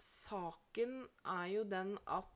[0.00, 2.30] saken er jo den at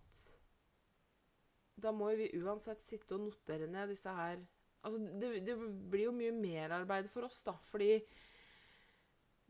[1.79, 4.41] da må jo vi uansett sitte og notere ned disse her
[4.87, 5.57] Altså, det, det
[5.91, 7.97] blir jo mye merarbeid for oss, da, fordi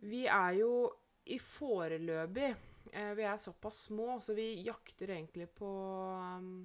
[0.09, 0.71] vi er jo
[1.29, 5.69] i foreløpig eh, Vi er såpass små, så vi jakter egentlig på
[6.39, 6.63] um,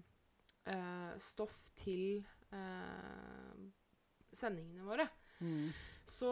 [0.64, 2.24] eh, stoff til
[2.56, 3.66] eh,
[4.32, 5.10] sendingene våre.
[6.08, 6.32] Så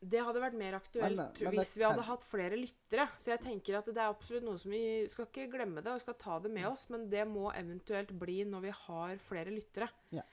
[0.00, 3.04] det hadde vært mer aktuelt Men men hvis vi hadde hatt flere lyttere.
[3.20, 4.82] Så jeg tenker at det er absolutt noe som vi
[5.12, 8.12] skal ikke glemme det, og vi skal ta det med oss, men det må eventuelt
[8.18, 9.90] bli når vi har flere lyttere.
[10.16, 10.24] Ja.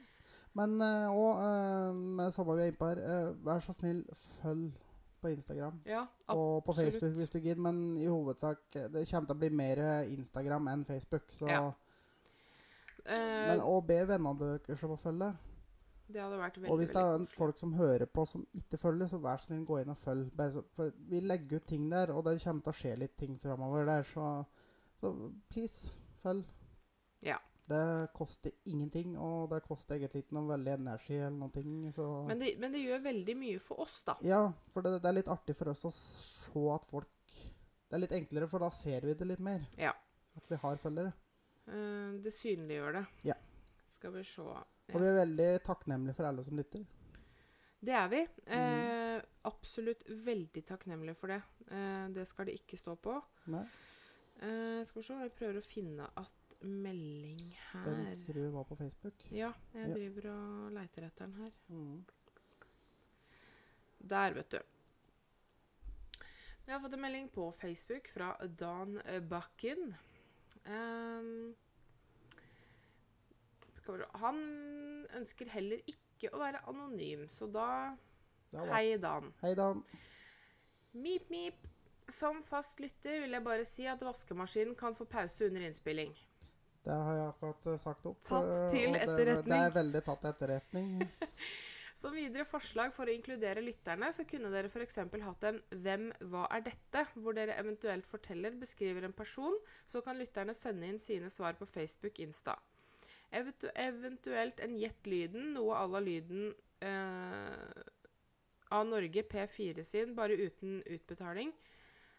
[0.58, 4.06] Men uh, og med samme vi er inne på her, eh, vær så snill,
[4.41, 4.71] følg
[5.21, 5.82] på Instagram.
[5.86, 6.73] Ja, Og på.
[6.73, 9.82] Facebook hvis du gidder, men i hovedsak eh, Det kommer til å bli mer
[10.13, 11.27] Instagram enn Facebook.
[11.34, 11.73] Så, Ja.
[13.06, 15.34] eh, men, og be vennene deres om å følge.
[16.08, 19.10] Det hadde vært veldig, Og hvis det er folk som hører på som ikke følger,
[19.12, 20.30] så vær så snill gå inn og følg.
[20.76, 23.89] For vi legger ut ting der, og det kommer til å skje litt ting framover
[23.89, 24.30] der, så,
[25.02, 25.12] så
[25.52, 25.91] please,
[26.24, 26.46] følg.
[27.26, 27.41] Ja.
[27.67, 31.91] Det koster ingenting, og det koster egentlig ikke noe veldig energi eller noe.
[31.91, 34.15] Så Men det, men det gjør veldig mye for oss, da.
[34.24, 37.12] Ja, for det, det er litt artig for oss å se at folk
[37.88, 39.67] Det er litt enklere, for da ser vi det litt mer.
[39.80, 39.91] Ja.
[40.39, 41.12] At vi har følgere.
[41.67, 43.06] Uh, det synliggjør det.
[43.28, 43.36] Ja.
[43.98, 44.48] Skal vi se
[44.93, 46.86] Og vi er veldig takknemlige for alle som lytter.
[47.88, 48.21] Det er vi.
[48.47, 48.54] Mm.
[48.58, 51.41] Eh, absolutt veldig takknemlige for det.
[51.69, 53.17] Eh, det skal det ikke stå på.
[53.52, 57.86] Eh, skal vi se, jeg prøver å finne at melding her.
[57.86, 59.28] Den tror jeg var på Facebook.
[59.32, 59.93] Ja, jeg Ja.
[59.93, 61.52] driver og leiter etter den her.
[61.69, 62.06] Mm.
[64.08, 64.60] Der, vet du.
[66.65, 68.97] Vi har fått en melding på Facebook fra Dan
[69.30, 69.95] Bakken.
[70.65, 71.56] Ehm,
[73.88, 77.95] skal vi se Han ønsker heller ikke å være anonym, så da
[78.52, 79.34] var- Hei, Dan.
[79.41, 79.84] Hei, Dan.
[80.93, 81.56] Mip, mip.
[82.10, 86.13] Som fast lytter vil jeg bare si at vaskemaskinen kan få pause under innspilling.
[86.86, 88.21] Det har jeg akkurat eh, sagt opp.
[88.23, 89.52] Tatt eh, til det- etterretning.
[89.52, 91.02] Det er veldig tatt til etterretning.
[91.97, 94.95] Som videre forslag for å inkludere lytterne, så kunne dere f.eks.
[94.95, 100.15] hatt en 'Hvem, hva er dette?', hvor dere eventuelt forteller, beskriver en person, så kan
[100.15, 102.56] lytterne sende inn sine svar på Facebook, Insta.
[103.32, 107.82] Eventu eventuelt en Gjett lyden, noe à la lyden eh,
[108.70, 111.52] av Norge P4 sin, bare uten utbetaling.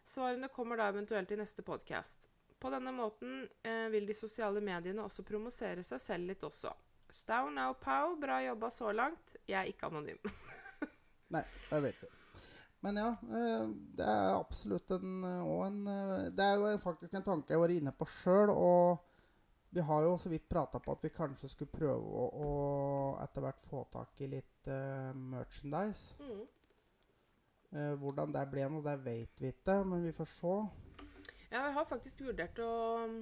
[0.05, 2.29] Svarene kommer da eventuelt i neste podkast.
[2.59, 6.73] På denne måten eh, vil de sosiale mediene også promosere seg selv litt også.
[7.09, 8.16] Stau now, pow.
[8.21, 9.37] Bra jobba så langt.
[9.49, 10.21] Jeg er ikke anonym.
[11.35, 12.09] Nei, det vet du.
[12.85, 13.68] Men ja, eh,
[13.99, 17.75] det er absolutt en, eh, en eh, Det er jo faktisk en tanke jeg var
[17.75, 18.53] inne på sjøl.
[18.53, 19.08] Og
[19.70, 22.52] vi har jo så vidt prata på at vi kanskje skulle prøve å, å
[23.22, 26.16] etter hvert få tak i litt uh, merchandise.
[27.70, 30.54] Eh, hvordan det blir nå, det vet vi ikke, men vi får se.
[31.50, 32.70] Ja, jeg har faktisk vurdert å
[33.04, 33.18] um,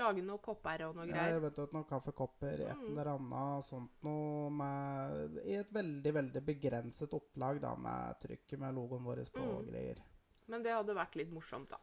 [0.00, 1.28] lage noe kopper og noe greier.
[1.28, 2.86] Ja, jeg vet at noen kaffekopper, et Mm.
[2.94, 8.74] eller annet sånt noe med I et veldig, veldig begrenset opplag, da, med trykket med
[8.76, 9.70] logoen vår på og Mm.
[9.70, 10.00] greier.
[10.48, 11.76] Men det hadde vært litt morsomt, da.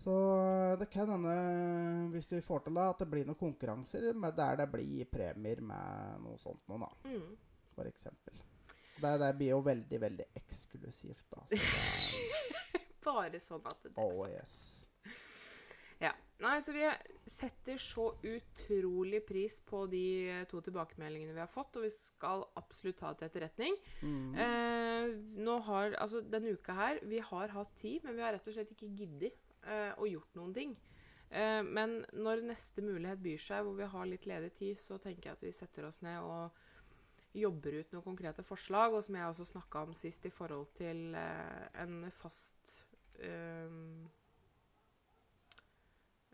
[0.00, 1.34] Så eh, det kan hende,
[2.14, 5.60] hvis vi får til det, at det blir noen konkurranser med der det blir premier
[5.60, 7.34] med noe sånt noe, da, Mm.
[7.76, 8.40] for eksempel.
[9.00, 11.44] Det, det blir jo veldig, veldig eksklusivt, da.
[11.48, 14.56] Så det Bare sånn at det er oh, yes.
[16.04, 16.10] Ja.
[16.40, 16.86] Nei, så vi
[17.28, 22.46] setter så utrolig pris på de eh, to tilbakemeldingene vi har fått, og vi skal
[22.56, 23.76] absolutt ta til etterretning.
[24.00, 24.30] Mm.
[24.40, 25.10] Eh,
[25.44, 28.56] nå har, altså Denne uka her Vi har hatt tid, men vi har rett og
[28.56, 29.36] slett ikke giddet
[29.66, 30.76] eh, å gjort noen ting.
[31.30, 35.30] Eh, men når neste mulighet byr seg, hvor vi har litt ledig tid, så tenker
[35.30, 36.56] jeg at vi setter oss ned og
[37.38, 38.94] jobber ut noen konkrete forslag.
[38.94, 42.86] Og som jeg også snakka om sist, i forhold til eh, en fast
[43.20, 44.10] um,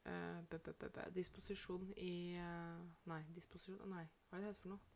[0.07, 4.61] uh, -b -b -b disposisjon i uh, Nei, disposisjon Nei, hva er det det heter
[4.63, 4.96] for noe?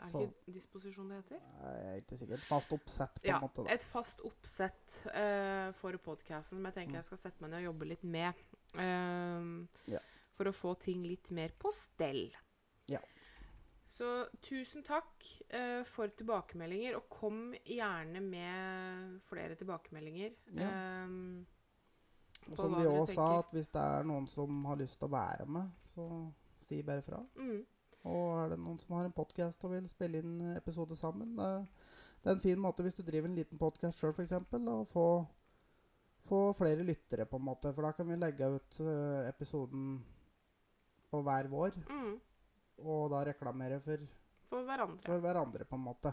[0.00, 1.40] Er det ikke disposisjon det heter?
[1.62, 2.40] Jeg er ikke sikkert.
[2.48, 3.64] Fast oppsett, på Ja, en måte.
[3.64, 3.70] da.
[3.74, 7.00] et fast oppsett uh, for podkasten som jeg tenker Mm.
[7.02, 8.34] jeg skal sette meg ned og jobbe litt med.
[8.74, 9.98] ehm, Ja.
[10.32, 12.30] For å få ting litt mer på stell.
[12.88, 13.00] Ja.
[13.86, 20.32] Så tusen takk uh, for tilbakemeldinger, og kom gjerne med flere tilbakemeldinger.
[20.54, 21.04] Ja.
[21.04, 21.46] Um,
[22.50, 25.12] Og som vi òg sa, at hvis det er noen som har lyst til å
[25.12, 27.18] være med, så si bare fra.
[27.36, 27.66] mm,
[28.08, 31.50] Og er det noen som har en podkast og vil spille inn episode sammen Det
[32.20, 35.04] det er en fin måte hvis du driver en liten podkast sjøl, f.eks., å få,
[36.28, 37.72] få flere lyttere, på en måte.
[37.72, 39.94] For da kan vi legge ut eh, episoden
[41.10, 42.12] på hver vår, mm,
[42.84, 44.04] og da reklamere for,
[44.52, 45.00] for hverandre.
[45.06, 46.12] for hverandre, på en måte.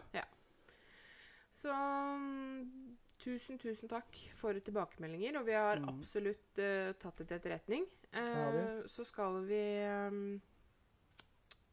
[1.57, 5.41] Så mm, tusen, tusen takk for tilbakemeldinger.
[5.41, 5.89] Og vi har mm.
[5.91, 7.87] absolutt uh, tatt det til etterretning.
[8.15, 8.85] Uh.
[8.87, 10.35] Så skal vi mm,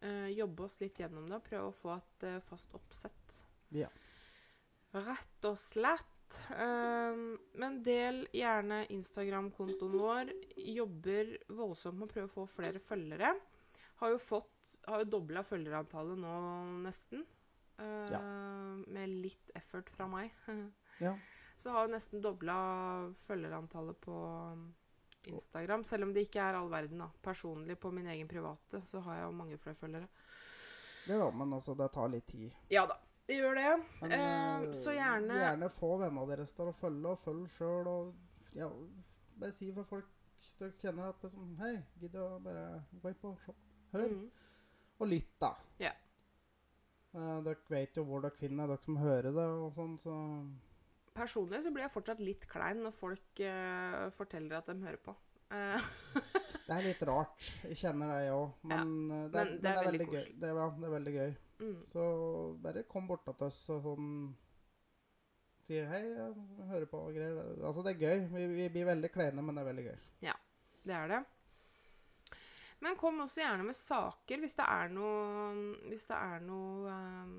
[0.05, 3.39] eh, jobbe oss litt gjennom det og prøve å få et uh, fast oppsett.
[3.75, 3.91] Ja.
[4.95, 6.11] Rett og slett.
[6.51, 10.33] Um, men del gjerne Instagram-kontoen vår.
[10.75, 13.35] Jobber voldsomt med å prøve å få flere følgere.
[14.01, 14.51] Har jo fått
[14.89, 16.35] Har jo dobla følgerantallet nå,
[16.87, 17.27] nesten.
[17.77, 18.21] Ja.
[18.87, 20.33] Med litt effort fra meg.
[21.03, 21.11] Ja.
[21.59, 22.55] Så har jeg nesten dobla
[23.19, 24.15] følgerantallet på
[25.29, 25.85] Instagram.
[25.85, 26.99] Selv om det ikke er all verden.
[26.99, 27.09] da.
[27.23, 30.09] Personlig på min egen private så har jeg jo mange flere følgere.
[31.07, 32.53] ja, men altså, det tar litt tid.
[32.71, 32.97] Ja da,
[33.27, 33.85] det gjør det.
[34.03, 34.21] Men Eh,
[34.69, 37.87] eh, så gjerne- gjerne få vennene deres til å følge, og følg sjøl.
[37.87, 38.15] Og
[38.55, 38.69] ja,
[39.39, 40.05] bare si for folk
[40.59, 43.53] du kjenner at liksom, Hei, gidder å bare gå inn på se,
[43.93, 44.09] hør.
[44.09, 44.31] Mm.
[45.01, 45.55] Og lytt, da.
[45.81, 45.95] Yeah.
[47.15, 50.15] Eh, dere vet jo hvor dere finner dere som hører det, og sånn, så
[51.15, 55.15] Personlig så blir jeg fortsatt litt klein når folk uh, forteller at de hører på.
[55.55, 55.91] Uh.
[56.65, 57.45] Det er litt rart.
[57.69, 58.53] Jeg kjenner det, jeg òg.
[58.71, 60.23] Men, ja, det, er, men det er veldig gøy.
[60.41, 61.35] Det, er- ja, det er veldig gøy.
[61.61, 61.75] mm.
[61.93, 62.05] Så
[62.65, 64.09] bare kom bort til oss og sånn
[65.65, 67.53] sier hei, jeg hører på og greier.
[67.65, 68.25] Altså, det er gøy.
[68.33, 70.01] Vi, vi blir veldig kleine, men det er veldig gøy.
[70.31, 70.35] Ja,
[70.85, 71.21] Det er det.
[72.85, 75.53] Men kom også gjerne med saker hvis det er noe
[75.89, 77.37] Hvis det er noe ehm,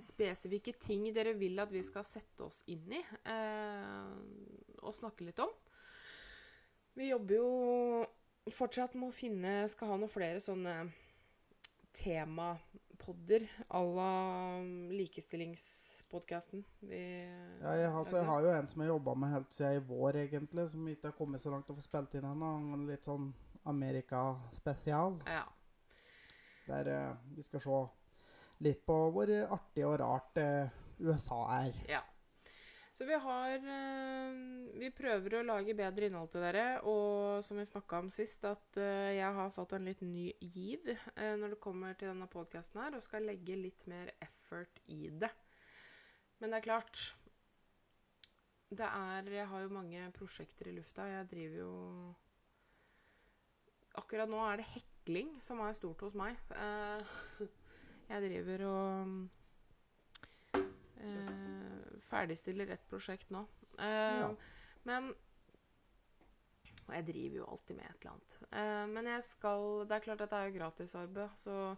[0.00, 4.14] spesifikke ting dere vil at vi skal sette oss inn i eh,
[4.82, 5.52] og snakke litt om.
[6.96, 7.48] Vi jobber jo
[8.52, 10.74] fortsatt med å finne Skal ha noen flere sånne
[11.96, 14.12] temapodder à la
[14.96, 16.64] likestillingspodkasten.
[16.88, 20.22] Ja, jeg, altså, jeg har jo en som jeg jobba med helt siden i vår,
[20.24, 22.52] egentlig, som ikke har kommet så langt og å få spilt inn ennå.
[22.76, 23.28] En Litt sånn
[23.68, 25.20] Amerika-spesial.
[25.28, 25.44] Ja.
[26.66, 27.82] Der eh, vi skal se
[28.62, 31.78] litt på hvor artig og rart eh, USA er.
[31.90, 32.02] Ja.
[32.92, 34.40] Så vi har eh,
[34.78, 36.66] Vi prøver å lage bedre innhold til dere.
[36.88, 40.86] Og som vi snakka om sist, at eh, jeg har fått en litt ny giv
[41.16, 45.32] når det kommer til denne podkasten her, og skal legge litt mer effort i det.
[46.40, 47.00] Men det er klart
[48.72, 51.06] Det er Jeg har jo mange prosjekter i lufta.
[51.06, 51.72] Jeg driver jo
[54.00, 56.38] Akkurat nå er det hekling som er stort hos meg.
[58.08, 59.28] Jeg driver og
[61.02, 63.44] eh, ferdigstiller et prosjekt nå.
[63.78, 64.32] Eh, Ja.
[64.84, 65.14] Men
[66.88, 68.32] Og jeg driver jo alltid med et eller annet.
[68.52, 71.76] Eh, men jeg skal Det er klart at det er jo gratisarbeid, så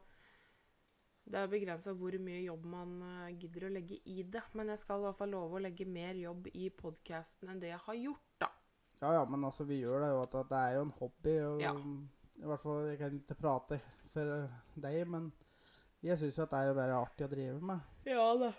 [1.26, 4.42] det er begrensa hvor mye jobb man eh, gidder å legge i det.
[4.54, 7.68] Men jeg skal i hvert fall love å legge mer jobb i podkasten enn det
[7.70, 8.48] jeg har gjort, da.
[9.02, 11.36] Ja, ja, men altså, vi gjør det jo at, at det er jo en hobby.
[11.44, 11.72] Og, Ja.
[12.34, 13.80] I hvert fall, Jeg kan ikke prate
[14.12, 15.32] for eh, deg, men
[16.04, 17.90] jeg syns jo at det er bare artig å drive med.
[18.08, 18.52] Ja da.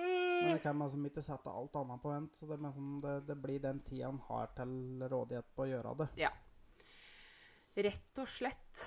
[0.00, 3.36] Men jeg kan liksom ikke sette alt annet på vent, så det, liksom, det, det
[3.42, 4.72] blir den tida en har til
[5.10, 6.08] rådighet på å gjøre det.
[6.22, 6.30] Ja.
[7.76, 8.86] Rett og slett.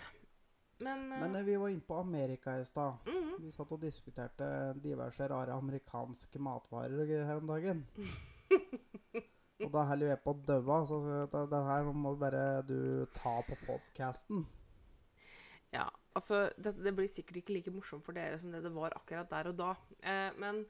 [0.83, 3.03] Men, uh, Men eh, vi var inne på Amerika i stad.
[3.05, 3.35] mhm.
[3.43, 4.47] Vi satt og diskuterte
[4.81, 7.85] diverse rare amerikanske matvarer og greier her om dagen.
[9.63, 13.05] Og da holder jeg på å dø av, så det, det her må bare du
[13.15, 14.41] ta på podkasten.
[16.13, 19.29] Altså det, det blir sikkert ikke like morsomt for dere som det det var akkurat
[19.31, 19.71] der og da.
[20.01, 20.63] Eh, men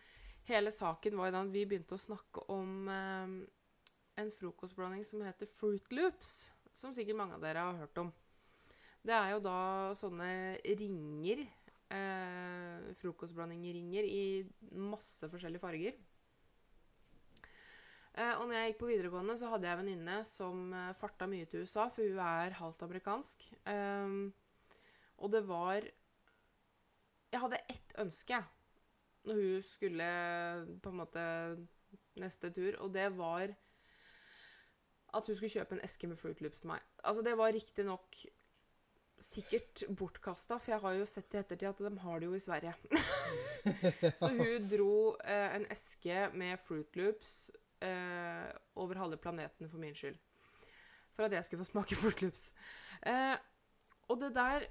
[0.47, 3.35] hele saken var jo den vi begynte å snakke om eh,
[4.23, 6.53] en frokostblanding som heter Fruit Loops.
[6.73, 8.13] Som sikkert mange av dere har hørt om.
[9.03, 9.59] Det er jo da
[9.99, 10.29] sånne
[10.79, 11.43] ringer.
[11.93, 14.25] Eh, frokostblandingringer i
[14.79, 15.99] masse forskjellige farger.
[18.13, 21.27] Eh, og når jeg gikk på videregående, så hadde jeg en venninne som eh, farta
[21.29, 23.45] mye til USA, for hun er halvt amerikansk.
[23.69, 24.17] Eh,
[25.17, 25.85] og det var
[27.33, 28.37] Jeg hadde ett ønske,
[29.25, 30.09] når hun skulle
[30.83, 31.23] på en måte
[32.21, 33.55] neste tur, og det var
[35.13, 36.81] at hun skulle kjøpe en eske med Fruit Loops til meg.
[37.03, 38.17] Altså, det var riktignok
[39.23, 42.43] sikkert bortkasta, for jeg har jo sett i ettertid at de har det jo i
[42.43, 42.73] Sverige.
[44.19, 44.93] Så hun dro
[45.23, 47.51] eh, en eske med Fruit Loops
[47.85, 50.17] eh, over halve planeten for min skyld.
[51.13, 52.51] For at jeg skulle få smake Fruit Loops.
[53.05, 53.37] Eh,
[54.11, 54.67] og det der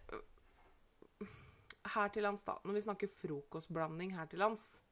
[1.84, 2.54] Her til lands, da.
[2.64, 4.84] Når vi snakker frokostblanding her til lands,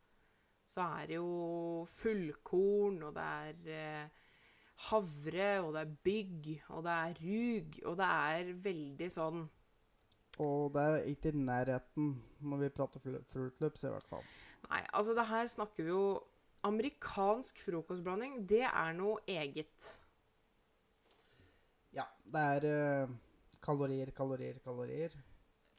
[0.71, 4.27] så er det jo fullkorn, og det er eh,
[4.89, 9.49] havre, og det er bygg, og det er rug, og det er veldig sånn
[10.41, 14.25] Og det er ikke i nærheten når vi prater fl- i hvert fall.
[14.71, 16.05] Nei, altså det her snakker vi jo
[16.65, 19.95] Amerikansk frokostblanding, det er noe eget.
[21.97, 22.67] Ja, det er
[23.07, 23.15] uh,
[23.65, 25.15] kalorier, kalorier, kalorier.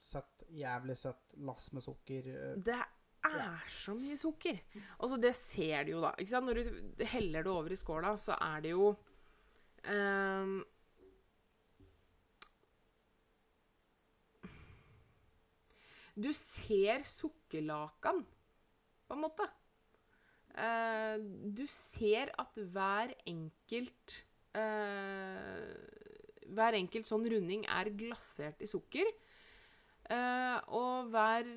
[0.01, 1.21] Søtt, jævlig søtt.
[1.47, 2.27] Lass med sukker.
[2.31, 2.79] eh, Det
[3.29, 4.59] er så mye sukker.
[4.99, 6.11] Altså, det ser du jo, da.
[6.17, 6.45] Ikke sant?
[6.49, 8.87] Når du heller det over i skåla, så er det jo
[9.91, 10.55] um,
[16.15, 18.25] Du ser sukkerlakan,
[19.07, 19.47] på en måte.
[20.51, 21.15] Uh,
[21.55, 24.17] du ser at hver enkelt
[24.51, 25.71] uh,
[26.51, 29.07] Hver enkelt sånn runding er glasert i sukker.
[30.11, 31.47] Eh, og hver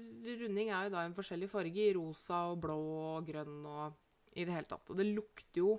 [0.42, 2.78] runding er jo da en forskjellig farge, i rosa og blå
[3.16, 3.96] og grønn og
[4.34, 4.90] i det hele tatt.
[4.90, 5.74] Og det lukter jo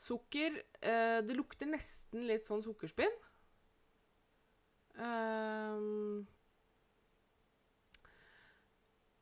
[0.00, 0.56] sukker.
[0.80, 3.12] Uh, det lukter nesten litt sånn sukkerspinn.
[5.00, 6.24] Uh,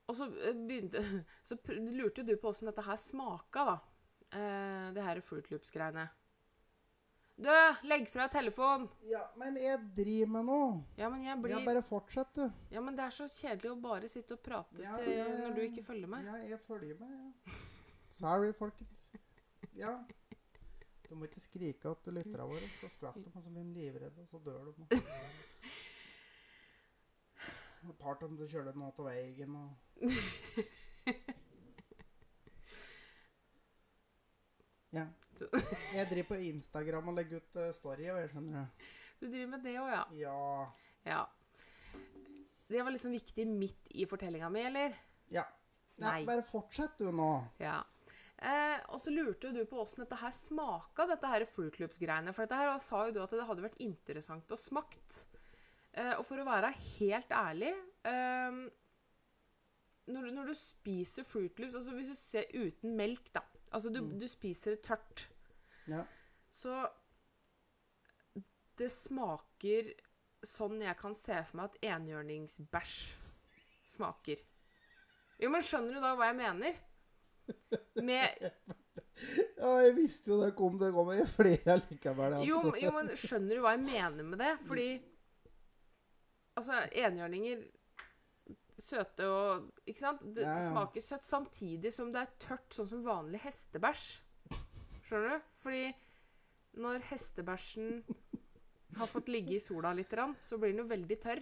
[0.08, 1.02] og så begynte
[1.46, 3.78] Så lurte du på åssen dette her smaka, da.
[4.94, 6.08] Det her Fruit Loops-greiene.
[7.38, 7.50] Du,
[7.86, 8.88] legg fra telefonen!
[9.06, 10.70] Ja, men jeg driver med noe.
[10.98, 12.48] Ja, men jeg blir Ja, bare fortsett, du.
[12.74, 15.54] Ja, men det er så kjedelig å bare sitte og prate Ja, til, jeg- når
[15.54, 16.24] du ikke følger med.
[16.26, 17.52] Ja, jeg følger med, ja.
[18.10, 19.10] Sorry, folkens.
[19.78, 19.92] Ja.
[21.08, 23.62] Du må ikke skrike at du lytter av våre, så skvetter de, og så blir
[23.64, 24.84] de livredde, og så dør de.
[27.88, 29.70] Et par av du kjører noe til veien og
[34.90, 35.06] Ja.
[35.96, 38.88] Jeg driver på Instagram og legger ut storyer, story, og jeg skjønner det.
[39.18, 40.02] Du driver med det òg, ja.
[40.22, 40.38] Ja.
[41.08, 41.20] ja.
[42.68, 44.96] Det var liksom viktig midt i fortellinga mi, eller?
[45.32, 45.44] Ja.
[45.96, 46.04] ja.
[46.04, 46.18] Nei.
[46.28, 47.30] Bare fortsett du nå.
[47.62, 47.80] Ja.
[48.38, 52.34] Eh, og så lurte du på åssen dette her smaka, dette her Fruit Loops-greiene.
[52.36, 55.24] For dette her sa jo du at det hadde vært interessant å smakt.
[55.96, 56.70] Eh, og for å være
[57.00, 57.72] helt ærlig
[58.06, 58.60] eh,
[60.08, 63.42] når, du, når du spiser Fruit Loops, altså hvis du ser uten melk, da
[63.72, 64.18] Altså du, Mm.
[64.20, 65.26] du spiser det tørt.
[65.86, 66.04] Ja.
[66.50, 66.88] Så
[68.78, 69.92] det smaker
[70.46, 72.98] sånn jeg kan se for meg at enhjørningsbæsj
[73.96, 74.36] smaker.
[75.42, 76.78] Jo, men skjønner du da hva jeg mener?
[78.02, 78.28] Med
[79.58, 80.78] ja, jeg visste jo det kom.
[80.78, 82.38] Det kommer flere likevel.
[82.38, 82.46] Altså.
[82.48, 84.54] Jo, jo, men skjønner du hva jeg mener med det?
[84.66, 84.88] Fordi
[86.58, 87.60] Altså, enhjørninger
[88.78, 90.20] Søte og Ikke sant?
[90.34, 90.66] Det Ja, ja.
[90.68, 94.04] smaker søtt samtidig som det er tørt, sånn som vanlig hestebæsj.
[95.08, 95.48] Skjønner du?
[95.64, 95.84] Fordi
[96.78, 98.02] når hestebæsjen
[98.98, 100.12] har fått ligge i sola litt,
[100.42, 101.40] så blir den jo veldig tørr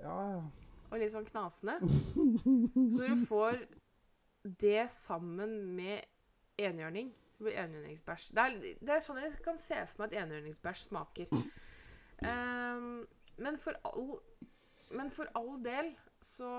[0.00, 0.42] Ja, ja.
[0.90, 1.76] og litt sånn knasende.
[2.94, 3.60] Så du får
[4.44, 6.06] det sammen med
[6.60, 7.10] enhjørning.
[7.36, 8.30] Det blir enhjørningsbæsj.
[8.36, 11.28] Det det er sånn jeg kan se for meg at enhjørningsbæsj smaker.
[12.20, 13.06] Um,
[13.40, 14.18] men, for all,
[14.92, 15.94] men for all del
[16.24, 16.50] så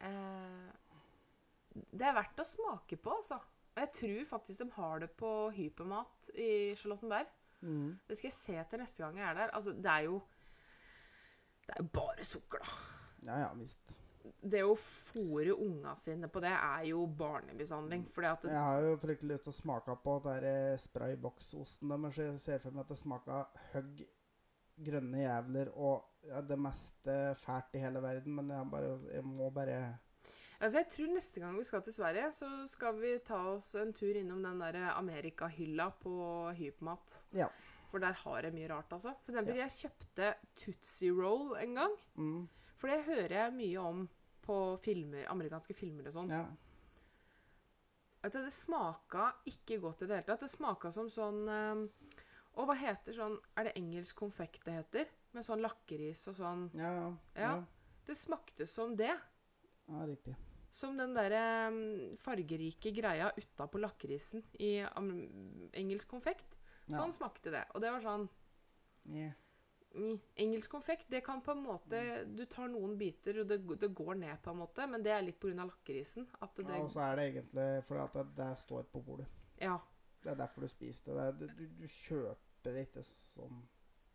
[0.00, 0.72] eh,
[1.92, 3.38] Det er verdt å smake på, altså.
[3.72, 7.30] Og jeg tror faktisk de har det på Hypermat i Charlottenberg.
[7.62, 7.98] Mm.
[8.08, 9.54] Det skal jeg se til neste gang jeg er der.
[9.56, 10.20] Altså, det er jo
[11.66, 12.78] Det er jo bare sukker, da.
[13.30, 13.98] ja, ja visst.
[14.22, 18.04] Det å fòre unga sine på det er jo barnemishandling.
[18.18, 22.18] Jeg har jo fryktelig lyst til å smake på den der sprayboksosten deres.
[22.18, 24.04] Jeg ser for meg at det smaker høgg
[24.84, 29.50] grønne jævler og ja, det meste fælt i hele verden, men jeg, bare, jeg må
[29.50, 29.98] bare
[30.62, 33.92] altså jeg tror neste gang vi skal til Sverige, så skal vi ta oss en
[33.92, 36.14] tur innom den der Amerikahylla på
[36.54, 37.22] Hypmat.
[37.34, 37.48] Ja.
[37.90, 39.10] For der har jeg mye rart, altså.
[39.24, 39.66] For eksempel, Ja.
[39.66, 41.96] jeg kjøpte Tootsie Roll en gang.
[42.14, 44.08] mm, For det hører jeg mye om
[44.42, 46.30] på filmer, amerikanske filmer og sånn.
[46.30, 46.46] Ja.
[48.22, 50.40] At det smaka ikke godt i det hele tatt.
[50.44, 52.21] Det smaka som sånn eh,
[52.54, 55.12] Og hva heter sånn Er det engelsk konfekt det heter?
[55.32, 56.66] Med sånn lakris og sånn.
[56.76, 57.06] Ja, ja.
[57.34, 57.40] Ja.
[57.40, 57.52] ja.
[58.06, 59.12] Det smakte som det.
[59.88, 60.34] ja riktig.
[60.72, 64.78] Som den derre um, fargerike greia utapå lakrisen i
[65.76, 66.56] engelsk konfekt.
[66.86, 66.98] Ja.
[66.98, 67.66] Sånn smakte det.
[67.74, 68.28] Og det var sånn
[69.02, 69.32] Yeah.
[69.94, 73.88] mm, Engelsk konfekt, det kan på en måte Du tar noen biter, og det, det
[73.90, 75.64] går ned, på en måte, men det er litt pga.
[75.64, 76.28] lakrisen.
[76.40, 79.26] At det Ja, og så er det egentlig fordi at det, det står på bordet.
[79.58, 79.80] Ja.
[80.22, 81.14] Det er derfor du spiser det.
[81.40, 81.50] det.
[81.50, 83.62] er- Du, du, kjøper det ikke sånn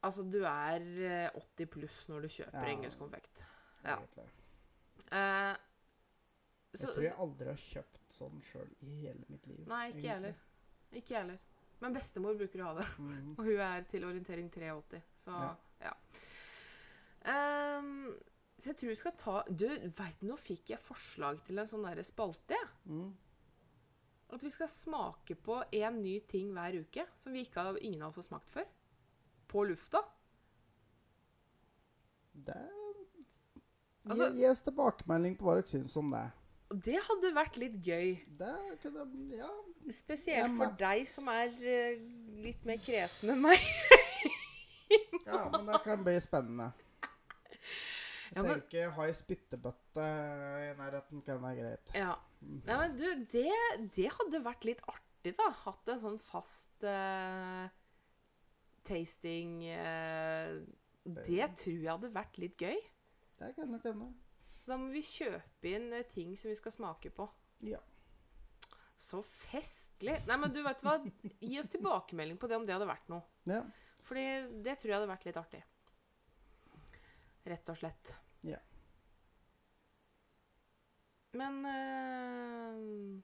[0.03, 2.72] Altså, du er eh, 80 pluss når du kjøper Ja.
[2.72, 3.41] engelsk konfekt.
[3.84, 3.95] Ja.
[3.97, 4.28] egentlig.
[5.12, 5.55] Uh,
[6.72, 9.66] Jeg så, tror jeg aldri har kjøpt sånn sjøl i hele mitt liv.
[9.68, 10.36] Nei, ikke jeg heller.
[10.91, 11.39] Ikke jeg heller.
[11.82, 12.88] Men bestemor bruker å ha det.
[12.99, 13.36] Mhm.
[13.38, 15.55] Og hun er til orientering 83, så ja.
[15.82, 15.93] Ja.
[17.28, 18.16] Um,
[18.58, 19.66] så jeg tror vi skal ta Du,
[19.97, 22.70] veit du, nå fikk jeg forslag til en sånn derre spalte, jeg.
[22.86, 23.10] Mm.
[24.34, 28.02] At vi skal smake på én ny ting hver uke som vi ikke har, ingen
[28.04, 28.66] av oss har smakt før.
[29.48, 30.02] På lufta.
[32.34, 32.58] Det
[34.08, 36.26] Altså- gi, oss tilbakemelding på hva dere syns om det.
[36.84, 38.20] Det hadde vært litt gøy.
[38.38, 39.50] Det kunne Ja.
[39.92, 42.00] Spesielt for deg som er eh,
[42.44, 43.60] litt mer kresen enn meg.
[45.26, 46.74] ja men det kan bli spennende.
[48.38, 50.06] Ja, men- tenker ha ei spyttebøtte
[50.64, 51.94] i nærheten kan være greit.
[51.98, 52.14] Ja.
[52.42, 53.50] Nei, men du, det,
[53.96, 55.50] det hadde vært litt artig, da.
[55.64, 57.66] Hatt en sånn fast uh,
[58.88, 60.54] tasting uh,
[61.08, 62.78] Det tror jeg hadde vært litt gøy.
[63.42, 64.12] Det kan nok hende.
[64.62, 67.28] Så da må vi kjøpe inn eh, ting som vi skal smake på.
[67.66, 67.80] Ja.
[68.98, 70.18] Så festlig.
[70.28, 70.98] Nei, men du, vet hva?
[71.40, 73.26] Gi oss tilbakemelding på det om det hadde vært noe.
[73.50, 73.64] ja.
[74.08, 74.24] Fordi
[74.64, 75.60] det tror jeg hadde vært litt artig.
[77.48, 78.12] Rett og slett.
[78.44, 78.60] Ja.
[81.38, 83.22] Men uh,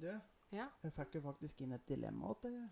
[0.00, 0.12] Du,
[0.52, 0.68] Ja.
[0.82, 2.70] jeg fikk jo faktisk inn et dilemma til deg.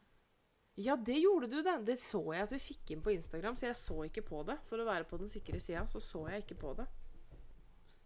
[0.79, 1.75] Ja, det gjorde du, det.
[1.87, 4.61] Det så jeg at vi fikk inn på Instagram, så jeg så ikke på det.
[4.69, 6.87] For å være på den sikre sida, så så jeg ikke på det.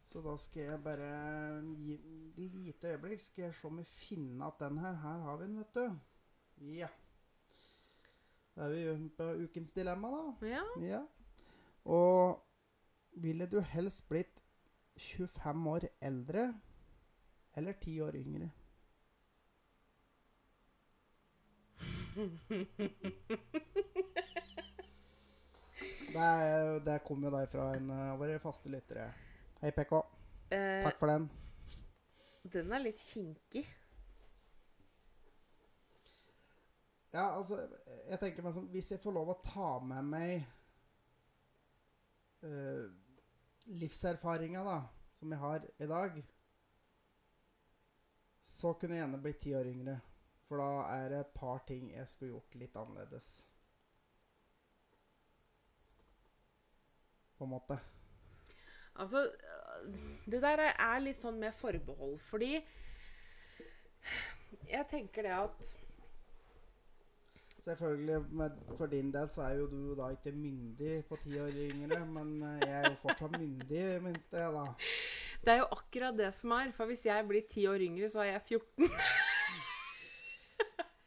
[0.09, 1.11] Så da skal jeg bare
[1.85, 3.21] gi et lite øyeblikk.
[3.21, 5.99] Skal jeg se om vi finner at den her Her har vi den, vet du.
[6.73, 6.89] Ja.
[8.57, 10.49] Da er vi på ukens dilemma, da.
[10.49, 10.65] Ja.
[10.81, 11.03] Ja.
[11.85, 12.41] Og
[13.13, 14.41] ville du helst blitt
[14.97, 16.47] 25 år eldre
[17.57, 18.51] eller 10 år yngre?
[26.13, 29.07] Det, er- det kom jo da fra en av våre faste lyttere.
[29.63, 29.95] Hei, PK.
[30.53, 31.29] Eh, Takk for den.
[32.53, 33.63] den er litt kinkig.
[37.13, 37.59] Ja, altså,
[38.09, 40.45] jeg tenker meg som Hvis jeg får lov å ta med meg
[42.45, 42.87] uh,
[43.79, 44.79] livserfaringa, da,
[45.17, 46.19] som jeg har i dag,
[48.43, 49.97] så kunne jeg gjerne blitt ti år yngre.
[50.49, 53.31] For da er det et par ting jeg skulle gjort litt annerledes.
[57.39, 57.79] På en måte.
[59.01, 59.25] Altså,
[60.27, 62.65] det der er- litt sånn med forbehold, fordi
[64.69, 65.77] Jeg tenker det at
[67.63, 71.53] Selvfølgelig, med, for din del så er jo du da ikke myndig på ti år
[71.69, 74.65] yngre, men eh, jeg er jo fortsatt myndig, minst det, da.
[75.45, 76.73] Det er jo akkurat det som er.
[76.75, 78.91] For hvis jeg blir ti år yngre, så er jeg 14.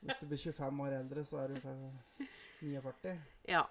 [0.06, 1.56] Hvis du blir 25 år eldre, så er du
[2.62, 3.14] 49.
[3.50, 3.64] Ja.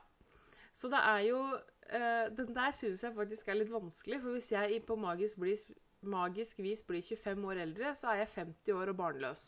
[0.74, 1.41] Så det er jo
[1.89, 4.20] eh, Den der syns jeg faktisk er litt vanskelig.
[4.20, 5.57] For hvis jeg på magisk, blir,
[6.03, 9.45] magisk vis blir 25 år eldre, så er jeg 50 år og barnløs.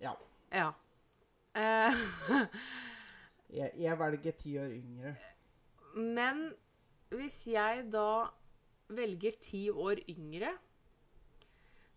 [0.00, 0.14] Ja.
[0.52, 0.70] Ja.
[1.54, 1.92] Eh,
[3.50, 5.14] Jeg, jeg velger ti år yngre.
[5.96, 6.52] men
[7.10, 8.28] hvis jeg da
[8.94, 10.52] velger ti år yngre,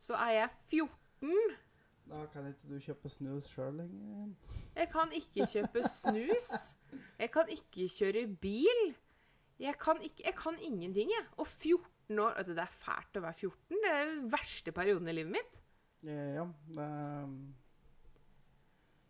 [0.01, 1.53] så er jeg 14.
[2.09, 4.33] Da kan ikke du kjøpe snus sjøl lenger.
[4.75, 6.49] Jeg kan ikke kjøpe snus.
[7.19, 8.81] Jeg kan ikke kjøre bil.
[9.61, 11.25] Jeg kan, ikke, jeg kan ingenting, jeg.
[11.37, 13.77] Og 14 år Det er fælt å være 14.
[13.85, 15.61] Det er den verste perioden i livet mitt.
[16.09, 17.29] Eh, Ja, det er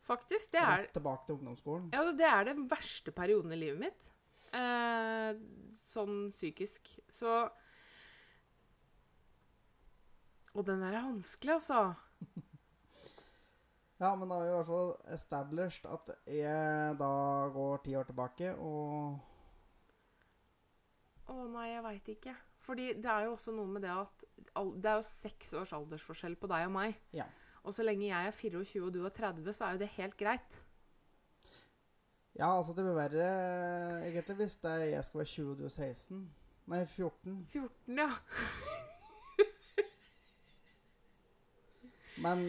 [0.04, 0.52] Faktisk.
[0.52, 1.90] Det er, rett tilbake til ungdomsskolen.
[1.94, 4.10] ja, det er den verste perioden i livet mitt.
[4.54, 5.30] Eh,
[5.74, 6.92] sånn psykisk.
[7.10, 7.50] Så
[10.54, 11.94] Og den der er vanskelig, altså.
[14.04, 17.12] Ja, men da har vi i hvert fall established at jeg da
[17.54, 19.22] går ti år tilbake, og
[21.32, 22.34] Å nei, jeg veit ikke.
[22.64, 24.26] Fordi det er jo også noe med det at
[24.76, 26.98] Det er jo seks års aldersforskjell på deg og meg.
[27.16, 27.30] Ja.
[27.64, 30.18] Og så lenge jeg er 24 og du er 30, så er jo det helt
[30.20, 30.64] greit.
[32.36, 33.28] Ja, altså det vil være
[34.08, 36.24] egentlig hvis er jeg skal være 20 og du er 16.
[36.66, 37.46] Nei, 14.
[37.50, 38.10] 14, ja.
[42.24, 42.40] Men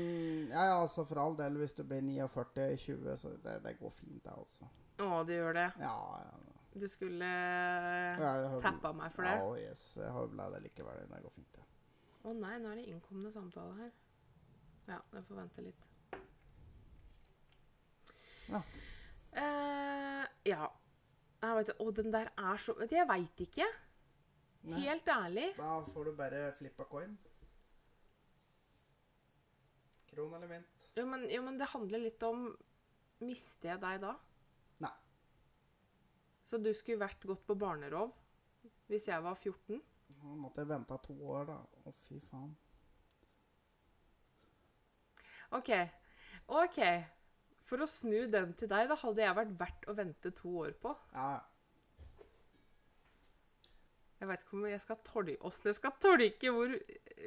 [0.51, 3.79] ja, ja, altså for all del, hvis du blir 49 i 20, så det, det
[3.79, 4.69] går fint, det, altså.
[5.03, 5.71] Å, det gjør det.
[5.83, 6.35] Ja, ja.
[6.75, 8.31] Du skulle ja
[8.63, 9.35] tappa meg for det.
[9.39, 11.05] Ja, yes, jeg har vel det likevel.
[11.11, 11.67] Det går fint, det.
[12.25, 13.93] Å nei, nå er det innkommende samtale her.
[14.89, 15.85] Ja, jeg får vente litt.
[18.49, 18.61] Ja.
[19.35, 20.67] Uh, ja.
[21.45, 23.67] Jeg vet, og den der er så Jeg veit ikke.
[24.65, 25.49] Nei, Helt ærlig.
[25.59, 27.17] Da får du bare flippa coin.
[30.09, 30.87] Kron eller mynt?
[30.97, 32.47] Jo men, jo, men det handler litt om
[33.25, 34.13] Mister jeg deg da?
[34.85, 34.93] Nei.
[36.45, 38.13] Så du skulle vært gått på barnerov
[38.91, 39.81] hvis jeg var 14?
[40.21, 41.57] Nå måtte jeg vente to år, da.
[41.85, 42.53] Å, fy faen.
[45.55, 45.71] OK.
[46.53, 46.79] OK.
[47.65, 50.75] For å snu den til deg, da hadde jeg vært verdt å vente to år
[50.83, 50.93] på.
[51.15, 51.39] Ja.
[54.21, 56.75] Jeg veit ikke om jeg skal tolke åssen jeg skal tolke hvor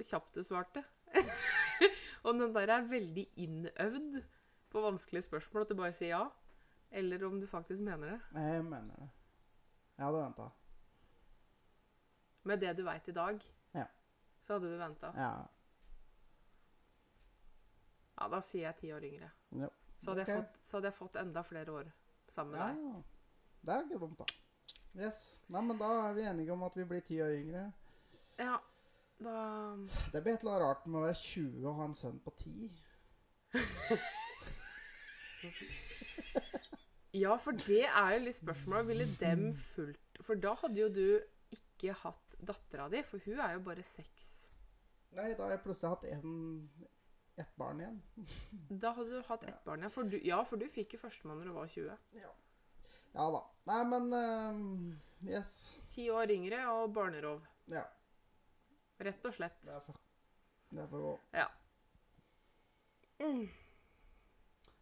[0.07, 0.81] kjapt du svarte.
[2.27, 4.21] om den der er veldig innøvd
[4.73, 6.23] på vanskelige spørsmål, at du bare sier ja.
[6.91, 8.19] Eller om du faktisk mener det.
[8.39, 9.09] Jeg mener det.
[9.97, 10.47] Jeg hadde venta.
[12.47, 13.41] Med det du veit i dag,
[13.75, 13.85] Ja.
[14.45, 15.11] så hadde du venta.
[15.17, 15.31] Ja.
[18.17, 19.29] Ja, da sier jeg ti år yngre.
[19.61, 19.69] Ja.
[20.01, 20.33] Så hadde, okay.
[20.33, 21.91] jeg fått, så hadde jeg fått enda flere år
[22.29, 22.73] sammen med ja, deg.
[22.85, 22.97] ja.
[23.67, 24.25] Det er ikke dumt, da.
[24.97, 25.19] Yes.
[25.53, 27.63] Nei, men da er vi enige om at vi blir ti år yngre.
[28.37, 28.57] Ja,
[29.21, 29.33] da
[30.13, 32.33] Det blir et eller annet rart med å være 20 og ha en sønn på
[32.43, 32.69] 10.
[37.17, 38.87] Ja, for det er jo litt spørsmålet.
[38.91, 41.07] Ville dem fulgt For da hadde jo du
[41.55, 44.27] ikke hatt dattera di, for hun er jo bare seks.
[45.17, 46.33] Nei, da har jeg plutselig hatt en,
[47.37, 48.01] ett barn igjen.
[48.83, 49.93] Da hadde du hatt ett barn, igjen.
[49.93, 51.97] For du, ja, for du fikk jo førstemann når du var 20.
[52.21, 52.33] Ja,
[53.17, 53.43] ja da.
[53.69, 55.77] Nei, men uh, Yes.
[55.89, 57.45] Ti år yngre og barnerov.
[57.71, 57.83] Ja.
[59.01, 59.57] Rett og slett.
[59.65, 60.01] Det er for,
[60.71, 61.13] det er for gå.
[61.33, 61.47] Ja.
[63.19, 63.47] Mm.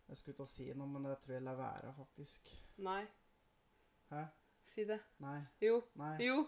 [0.08, 2.52] Jeg skulle til å si noe, men det tror jeg lar være, faktisk.
[2.86, 3.02] Nei,
[4.12, 4.26] Hæ?
[4.70, 5.00] si det.
[5.24, 5.40] Nei.
[5.64, 5.80] Jo.
[5.98, 6.14] Nei.
[6.24, 6.44] Jo.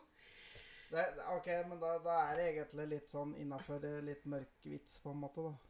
[0.91, 5.11] Det, OK, men da, da er det egentlig litt sånn innafor litt mørk vits, på
[5.15, 5.66] en måte, da.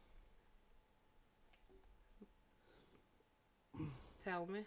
[4.28, 4.60] Tell me.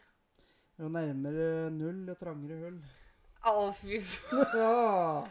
[0.81, 2.79] Jo nærmere null, jo trangere hull.
[3.45, 4.55] Å, fy faen.
[4.61, 5.21] ja!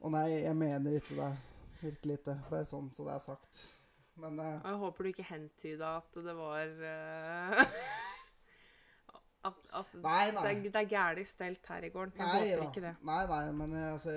[0.00, 1.30] Å nei, jeg mener ikke det.
[1.80, 2.34] Virkelig ikke.
[2.50, 3.62] Bare sånn så det er sagt.
[4.20, 7.60] Men uh, Jeg håper du ikke hentyda at det var uh,
[9.48, 10.42] At, at Nei, nei.
[10.44, 12.20] det, er- det er gæli stelt her i gården.
[12.20, 12.66] Jeg Nei håper da.
[12.68, 12.94] ikke det.
[13.08, 14.16] Nei, nei, men altså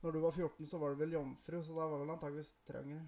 [0.00, 3.04] Når du var 14, så var du vel jomfru, så da var vel antakeligvis trøngere.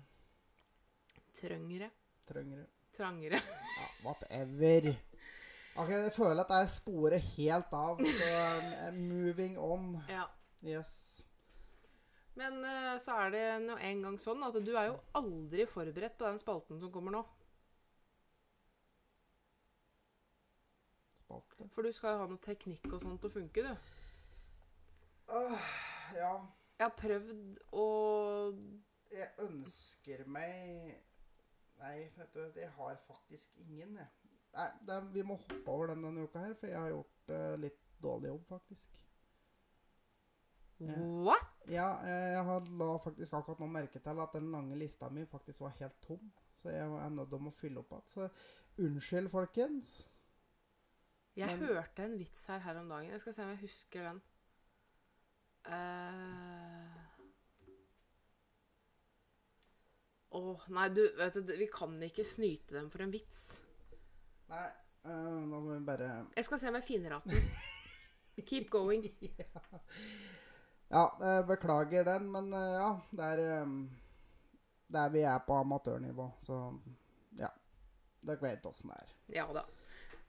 [1.40, 1.88] Trøngere.
[2.28, 2.66] Trøngere.
[2.96, 3.40] Trangere.
[3.40, 4.94] Ja, whatever.
[5.76, 8.00] Ok, Jeg føler at jeg sporer helt av.
[8.00, 8.28] Så
[8.88, 9.96] um, moving on.
[10.16, 10.24] Ja.
[10.64, 10.92] Yes.
[12.34, 16.16] Men uh, så er det nå en gang sånn at du er jo aldri forberedt
[16.18, 17.22] på den spalten som kommer nå.
[21.20, 21.68] Spalte.
[21.72, 23.94] For du skal jo ha noe teknikk og sånt til å funke, du.
[26.16, 26.34] Ja,
[26.78, 27.86] Jeg har prøvd å
[29.16, 30.92] jeg ønsker meg
[31.80, 34.06] Nei, vet du, jeg har faktisk ingen, jeg.
[34.56, 37.56] Nei, det, vi må hoppe over den denne uka her, for jeg har gjort uh,
[37.60, 39.02] litt dårlig jobb, faktisk.
[40.78, 41.52] What?
[41.72, 45.24] Ja, eh, jeg har la faktisk akkurat nå merke til at den lange lista mi
[45.24, 46.32] faktisk var helt tom.
[46.56, 48.10] Så jeg er nødt til å fylle opp igjen.
[48.12, 48.28] Så
[48.84, 49.94] unnskyld, folkens.
[51.36, 53.10] Jeg Men- hørte en vits her her om dagen.
[53.10, 54.22] Jeg skal se om jeg husker den.
[55.64, 56.75] Eh.
[60.36, 63.60] Åh, nei, du, vet du, vi kan ikke snyte dem for en vits.
[64.52, 64.66] Nei,
[65.06, 65.10] eh,
[65.48, 68.44] nå må vi bare Jeg skal se om jeg finner igjen den.
[68.46, 69.06] Keep going.
[70.88, 73.72] Ja, ja, beklager den, men eh, ja, det er um,
[74.92, 76.60] Der vi er på amatørnivå, så
[77.40, 77.48] ja.
[78.22, 79.10] Dere vet åssen det er.
[79.40, 79.64] Ja da.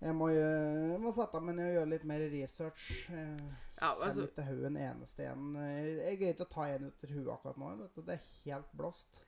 [0.01, 2.87] Jeg må, gjø- jeg må sette meg ned og gjøre litt mer research.
[3.09, 3.37] Jeg
[3.77, 5.45] Ja, altså, ikke til hodet en eneste en.
[5.61, 7.71] Eh, Jeg greier ikke å ta en ut av huet akkurat nå.
[8.01, 9.21] Det er helt blåst.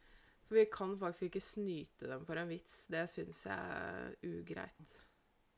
[0.50, 2.82] For vi kan faktisk ikke snyte dem for en vits.
[2.89, 5.02] Det syns jeg er ugreit.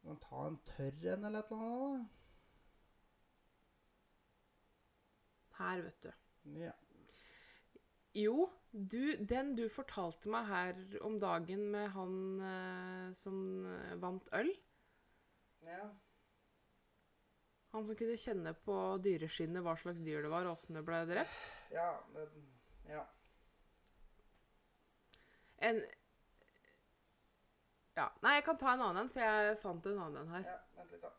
[0.04, 2.02] Man ta en tørr en eller et eller annet.
[2.02, 2.06] da.
[5.62, 6.12] Her, vet du.
[6.60, 6.74] Ja.
[8.18, 13.38] Jo, du, den du fortalte meg her om dagen med han eh, som
[13.70, 14.50] eh, vant øl
[15.64, 15.86] ja.
[17.72, 18.76] Han som kunne kjenne på
[19.06, 21.38] dyreskinnet hva slags dyr det var, og åssen det ble drept.
[21.72, 22.48] Ja, men,
[22.90, 23.06] ja.
[25.62, 25.82] En
[27.98, 28.08] Ja.
[28.24, 30.46] Nei, jeg kan ta en annen en, for jeg fant en annen en her.
[30.48, 30.60] ja.
[30.78, 31.12] Vent litt, da.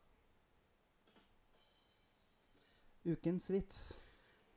[3.13, 3.81] Ukens vits.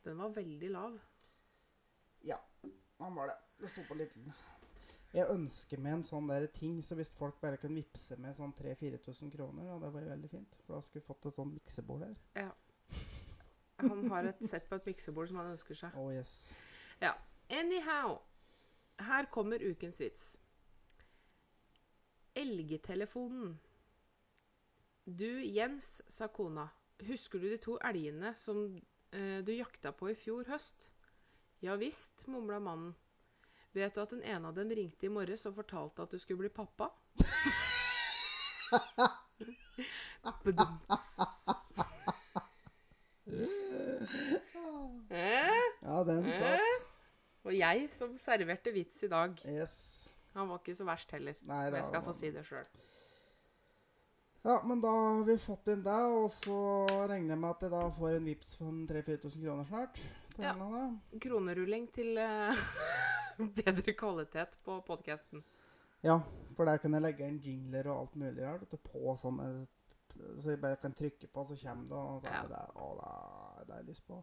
[0.06, 1.00] Den var veldig lav.
[2.26, 2.38] Ja,
[3.00, 3.38] han var det.
[3.60, 4.16] Det sto på litt
[5.16, 8.54] Jeg ønsker meg en sånn der ting, så hvis folk bare kunne vippse med sånn
[8.58, 10.56] 3000-4000 kroner, hadde det vært veldig fint.
[10.66, 12.52] For da skulle vi fått et sånt miksebord her.
[13.80, 15.98] Han har et sett på et miksebord som han ønsker seg.
[16.00, 16.56] Oh yes.
[17.50, 18.20] Anyhow.
[19.00, 20.38] Her kommer ukens vits.
[22.36, 23.60] Elgetelefonen.
[25.06, 26.68] Du, Jens, sa kona.
[27.06, 28.66] Husker du de to elgene som
[29.12, 30.90] eh, du jakta på i fjor høst?
[31.62, 32.96] Ja visst, mumla mannen.
[33.76, 36.46] Vet du at den ene av dem ringte i morges og fortalte at du skulle
[36.46, 36.90] bli pappa?
[45.10, 45.62] Eh?
[45.82, 46.40] Ja, den Eh?
[46.40, 46.85] satt.
[47.46, 49.38] Og jeg som serverte vits i dag.
[49.46, 49.76] Yes.
[50.36, 51.38] Han var ikke så verst heller.
[51.48, 52.66] Nei, da jeg skal få si det sjøl.
[54.46, 56.56] Ja, men da har vi fått inn det, og så
[57.10, 60.02] regner jeg med at jeg da får en vips på 3000-4000 kroner snart.
[60.38, 60.52] Ja.
[61.24, 62.60] Kronerulling til uh,
[63.58, 65.42] bedre kvalitet på podkasten.
[66.06, 66.20] ja,
[66.58, 69.40] for der kan jeg legge inn jingler og alt mulig her, på sånn
[70.40, 72.44] Så jeg bare kan trykke på, så kommer det, og så Ja.
[72.52, 74.22] det, å, det er det jeg lyst på.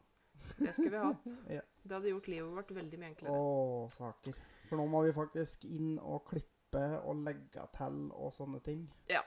[0.58, 1.36] Det skulle vi hatt.
[1.56, 1.68] Yes.
[1.82, 3.34] Det hadde gjort livet vårt veldig mye enklere.
[3.34, 4.36] Å, saker.
[4.68, 8.84] For nå må vi faktisk inn og klippe og legge til og sånne ting.
[9.10, 9.24] Ja.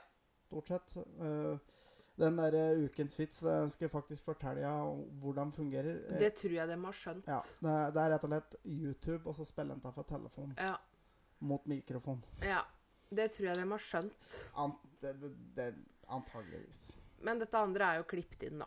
[0.48, 0.96] Stort sett.
[1.20, 1.58] Uh,
[2.16, 4.72] den der eh, ukens vits eh, skal jeg faktisk fortelle ja,
[5.20, 5.98] hvordan fungerer.
[6.14, 7.26] Eh, Det tror jeg de har skjønt.
[7.28, 10.54] ja, det, det er rett og slett YouTube, og så spiller den av fra telefon
[10.56, 10.78] Ja.
[11.40, 12.24] mot mikrofon.
[12.42, 12.62] ja.
[13.12, 14.36] Det tror jeg de har skjønt.
[14.58, 15.66] Ant, det, det, det,
[16.10, 16.80] antageligvis.
[17.22, 18.66] Men dette andre er jo klippet inn, da.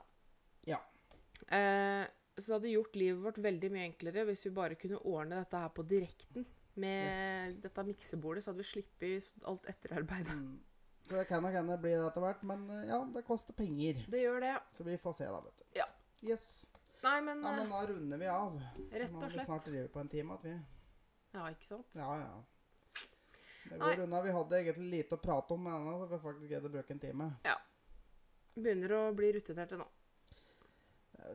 [0.70, 0.78] Ja.
[1.50, 2.06] Eh,
[2.44, 5.58] så det hadde gjort livet vårt veldig mye enklere hvis vi bare kunne ordne dette
[5.64, 6.46] her på direkten.
[6.80, 7.56] Med Yes.
[7.64, 10.36] dette miksebordet, så hadde vi sluppet alt etterarbeidet.
[10.38, 10.60] Mm.
[11.10, 14.06] Så det kan nok hende bli det etter hvert, men eh, ja, det koster penger.
[14.08, 14.54] Det gjør det.
[14.78, 15.66] Så vi får se, da, vet du.
[15.80, 15.88] Ja.
[16.24, 16.46] Yes.
[17.04, 18.60] Nei, men, Ja, men eh, da runder vi av.
[18.92, 19.74] rett Nå og har vi snart slett.
[19.74, 20.34] drevet på en time.
[20.38, 20.54] At vi
[21.34, 21.88] Ja, ikke sant?
[21.96, 22.44] Ja, ja.
[23.70, 23.96] Det Nei.
[23.96, 24.22] går unna.
[24.22, 26.92] Vi hadde egentlig lite å prate om, men ennå har vi faktisk greid å bruke
[26.96, 27.28] en time.
[27.46, 27.58] Ja.
[28.56, 29.86] Begynner å bli rutinerte nå.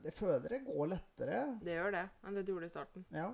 [0.04, 1.42] Det føler det går lettere.
[1.64, 3.06] Det gjør det enn det du gjorde i starten.
[3.14, 3.28] Ja.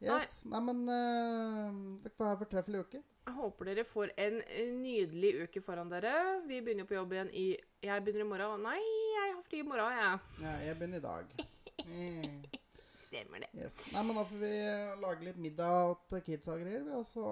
[0.00, 0.38] Yes.
[0.48, 3.02] Nei, men uh, dere får ha en fortreffelig uke.
[3.26, 4.38] Jeg håper dere får en
[4.80, 6.14] nydelig uke foran dere.
[6.48, 7.44] Vi begynner på jobb igjen i
[7.84, 8.64] Jeg begynner i morgen.
[8.64, 10.40] Nei, jeg har fri i morgen, jeg.
[10.46, 11.36] Ja, jeg begynner i dag.
[11.84, 12.40] Mm.
[13.10, 13.52] Stemmer det.
[13.58, 13.82] Yes.
[13.92, 14.56] Nei, men da får vi
[15.04, 17.24] lage litt middag til kidsa og greier, og så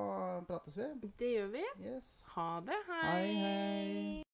[0.51, 1.13] prates vi.
[1.23, 1.69] Det gjør vi.
[1.89, 2.11] Yes.
[2.37, 2.83] Ha det.
[2.93, 4.28] Hei, hei.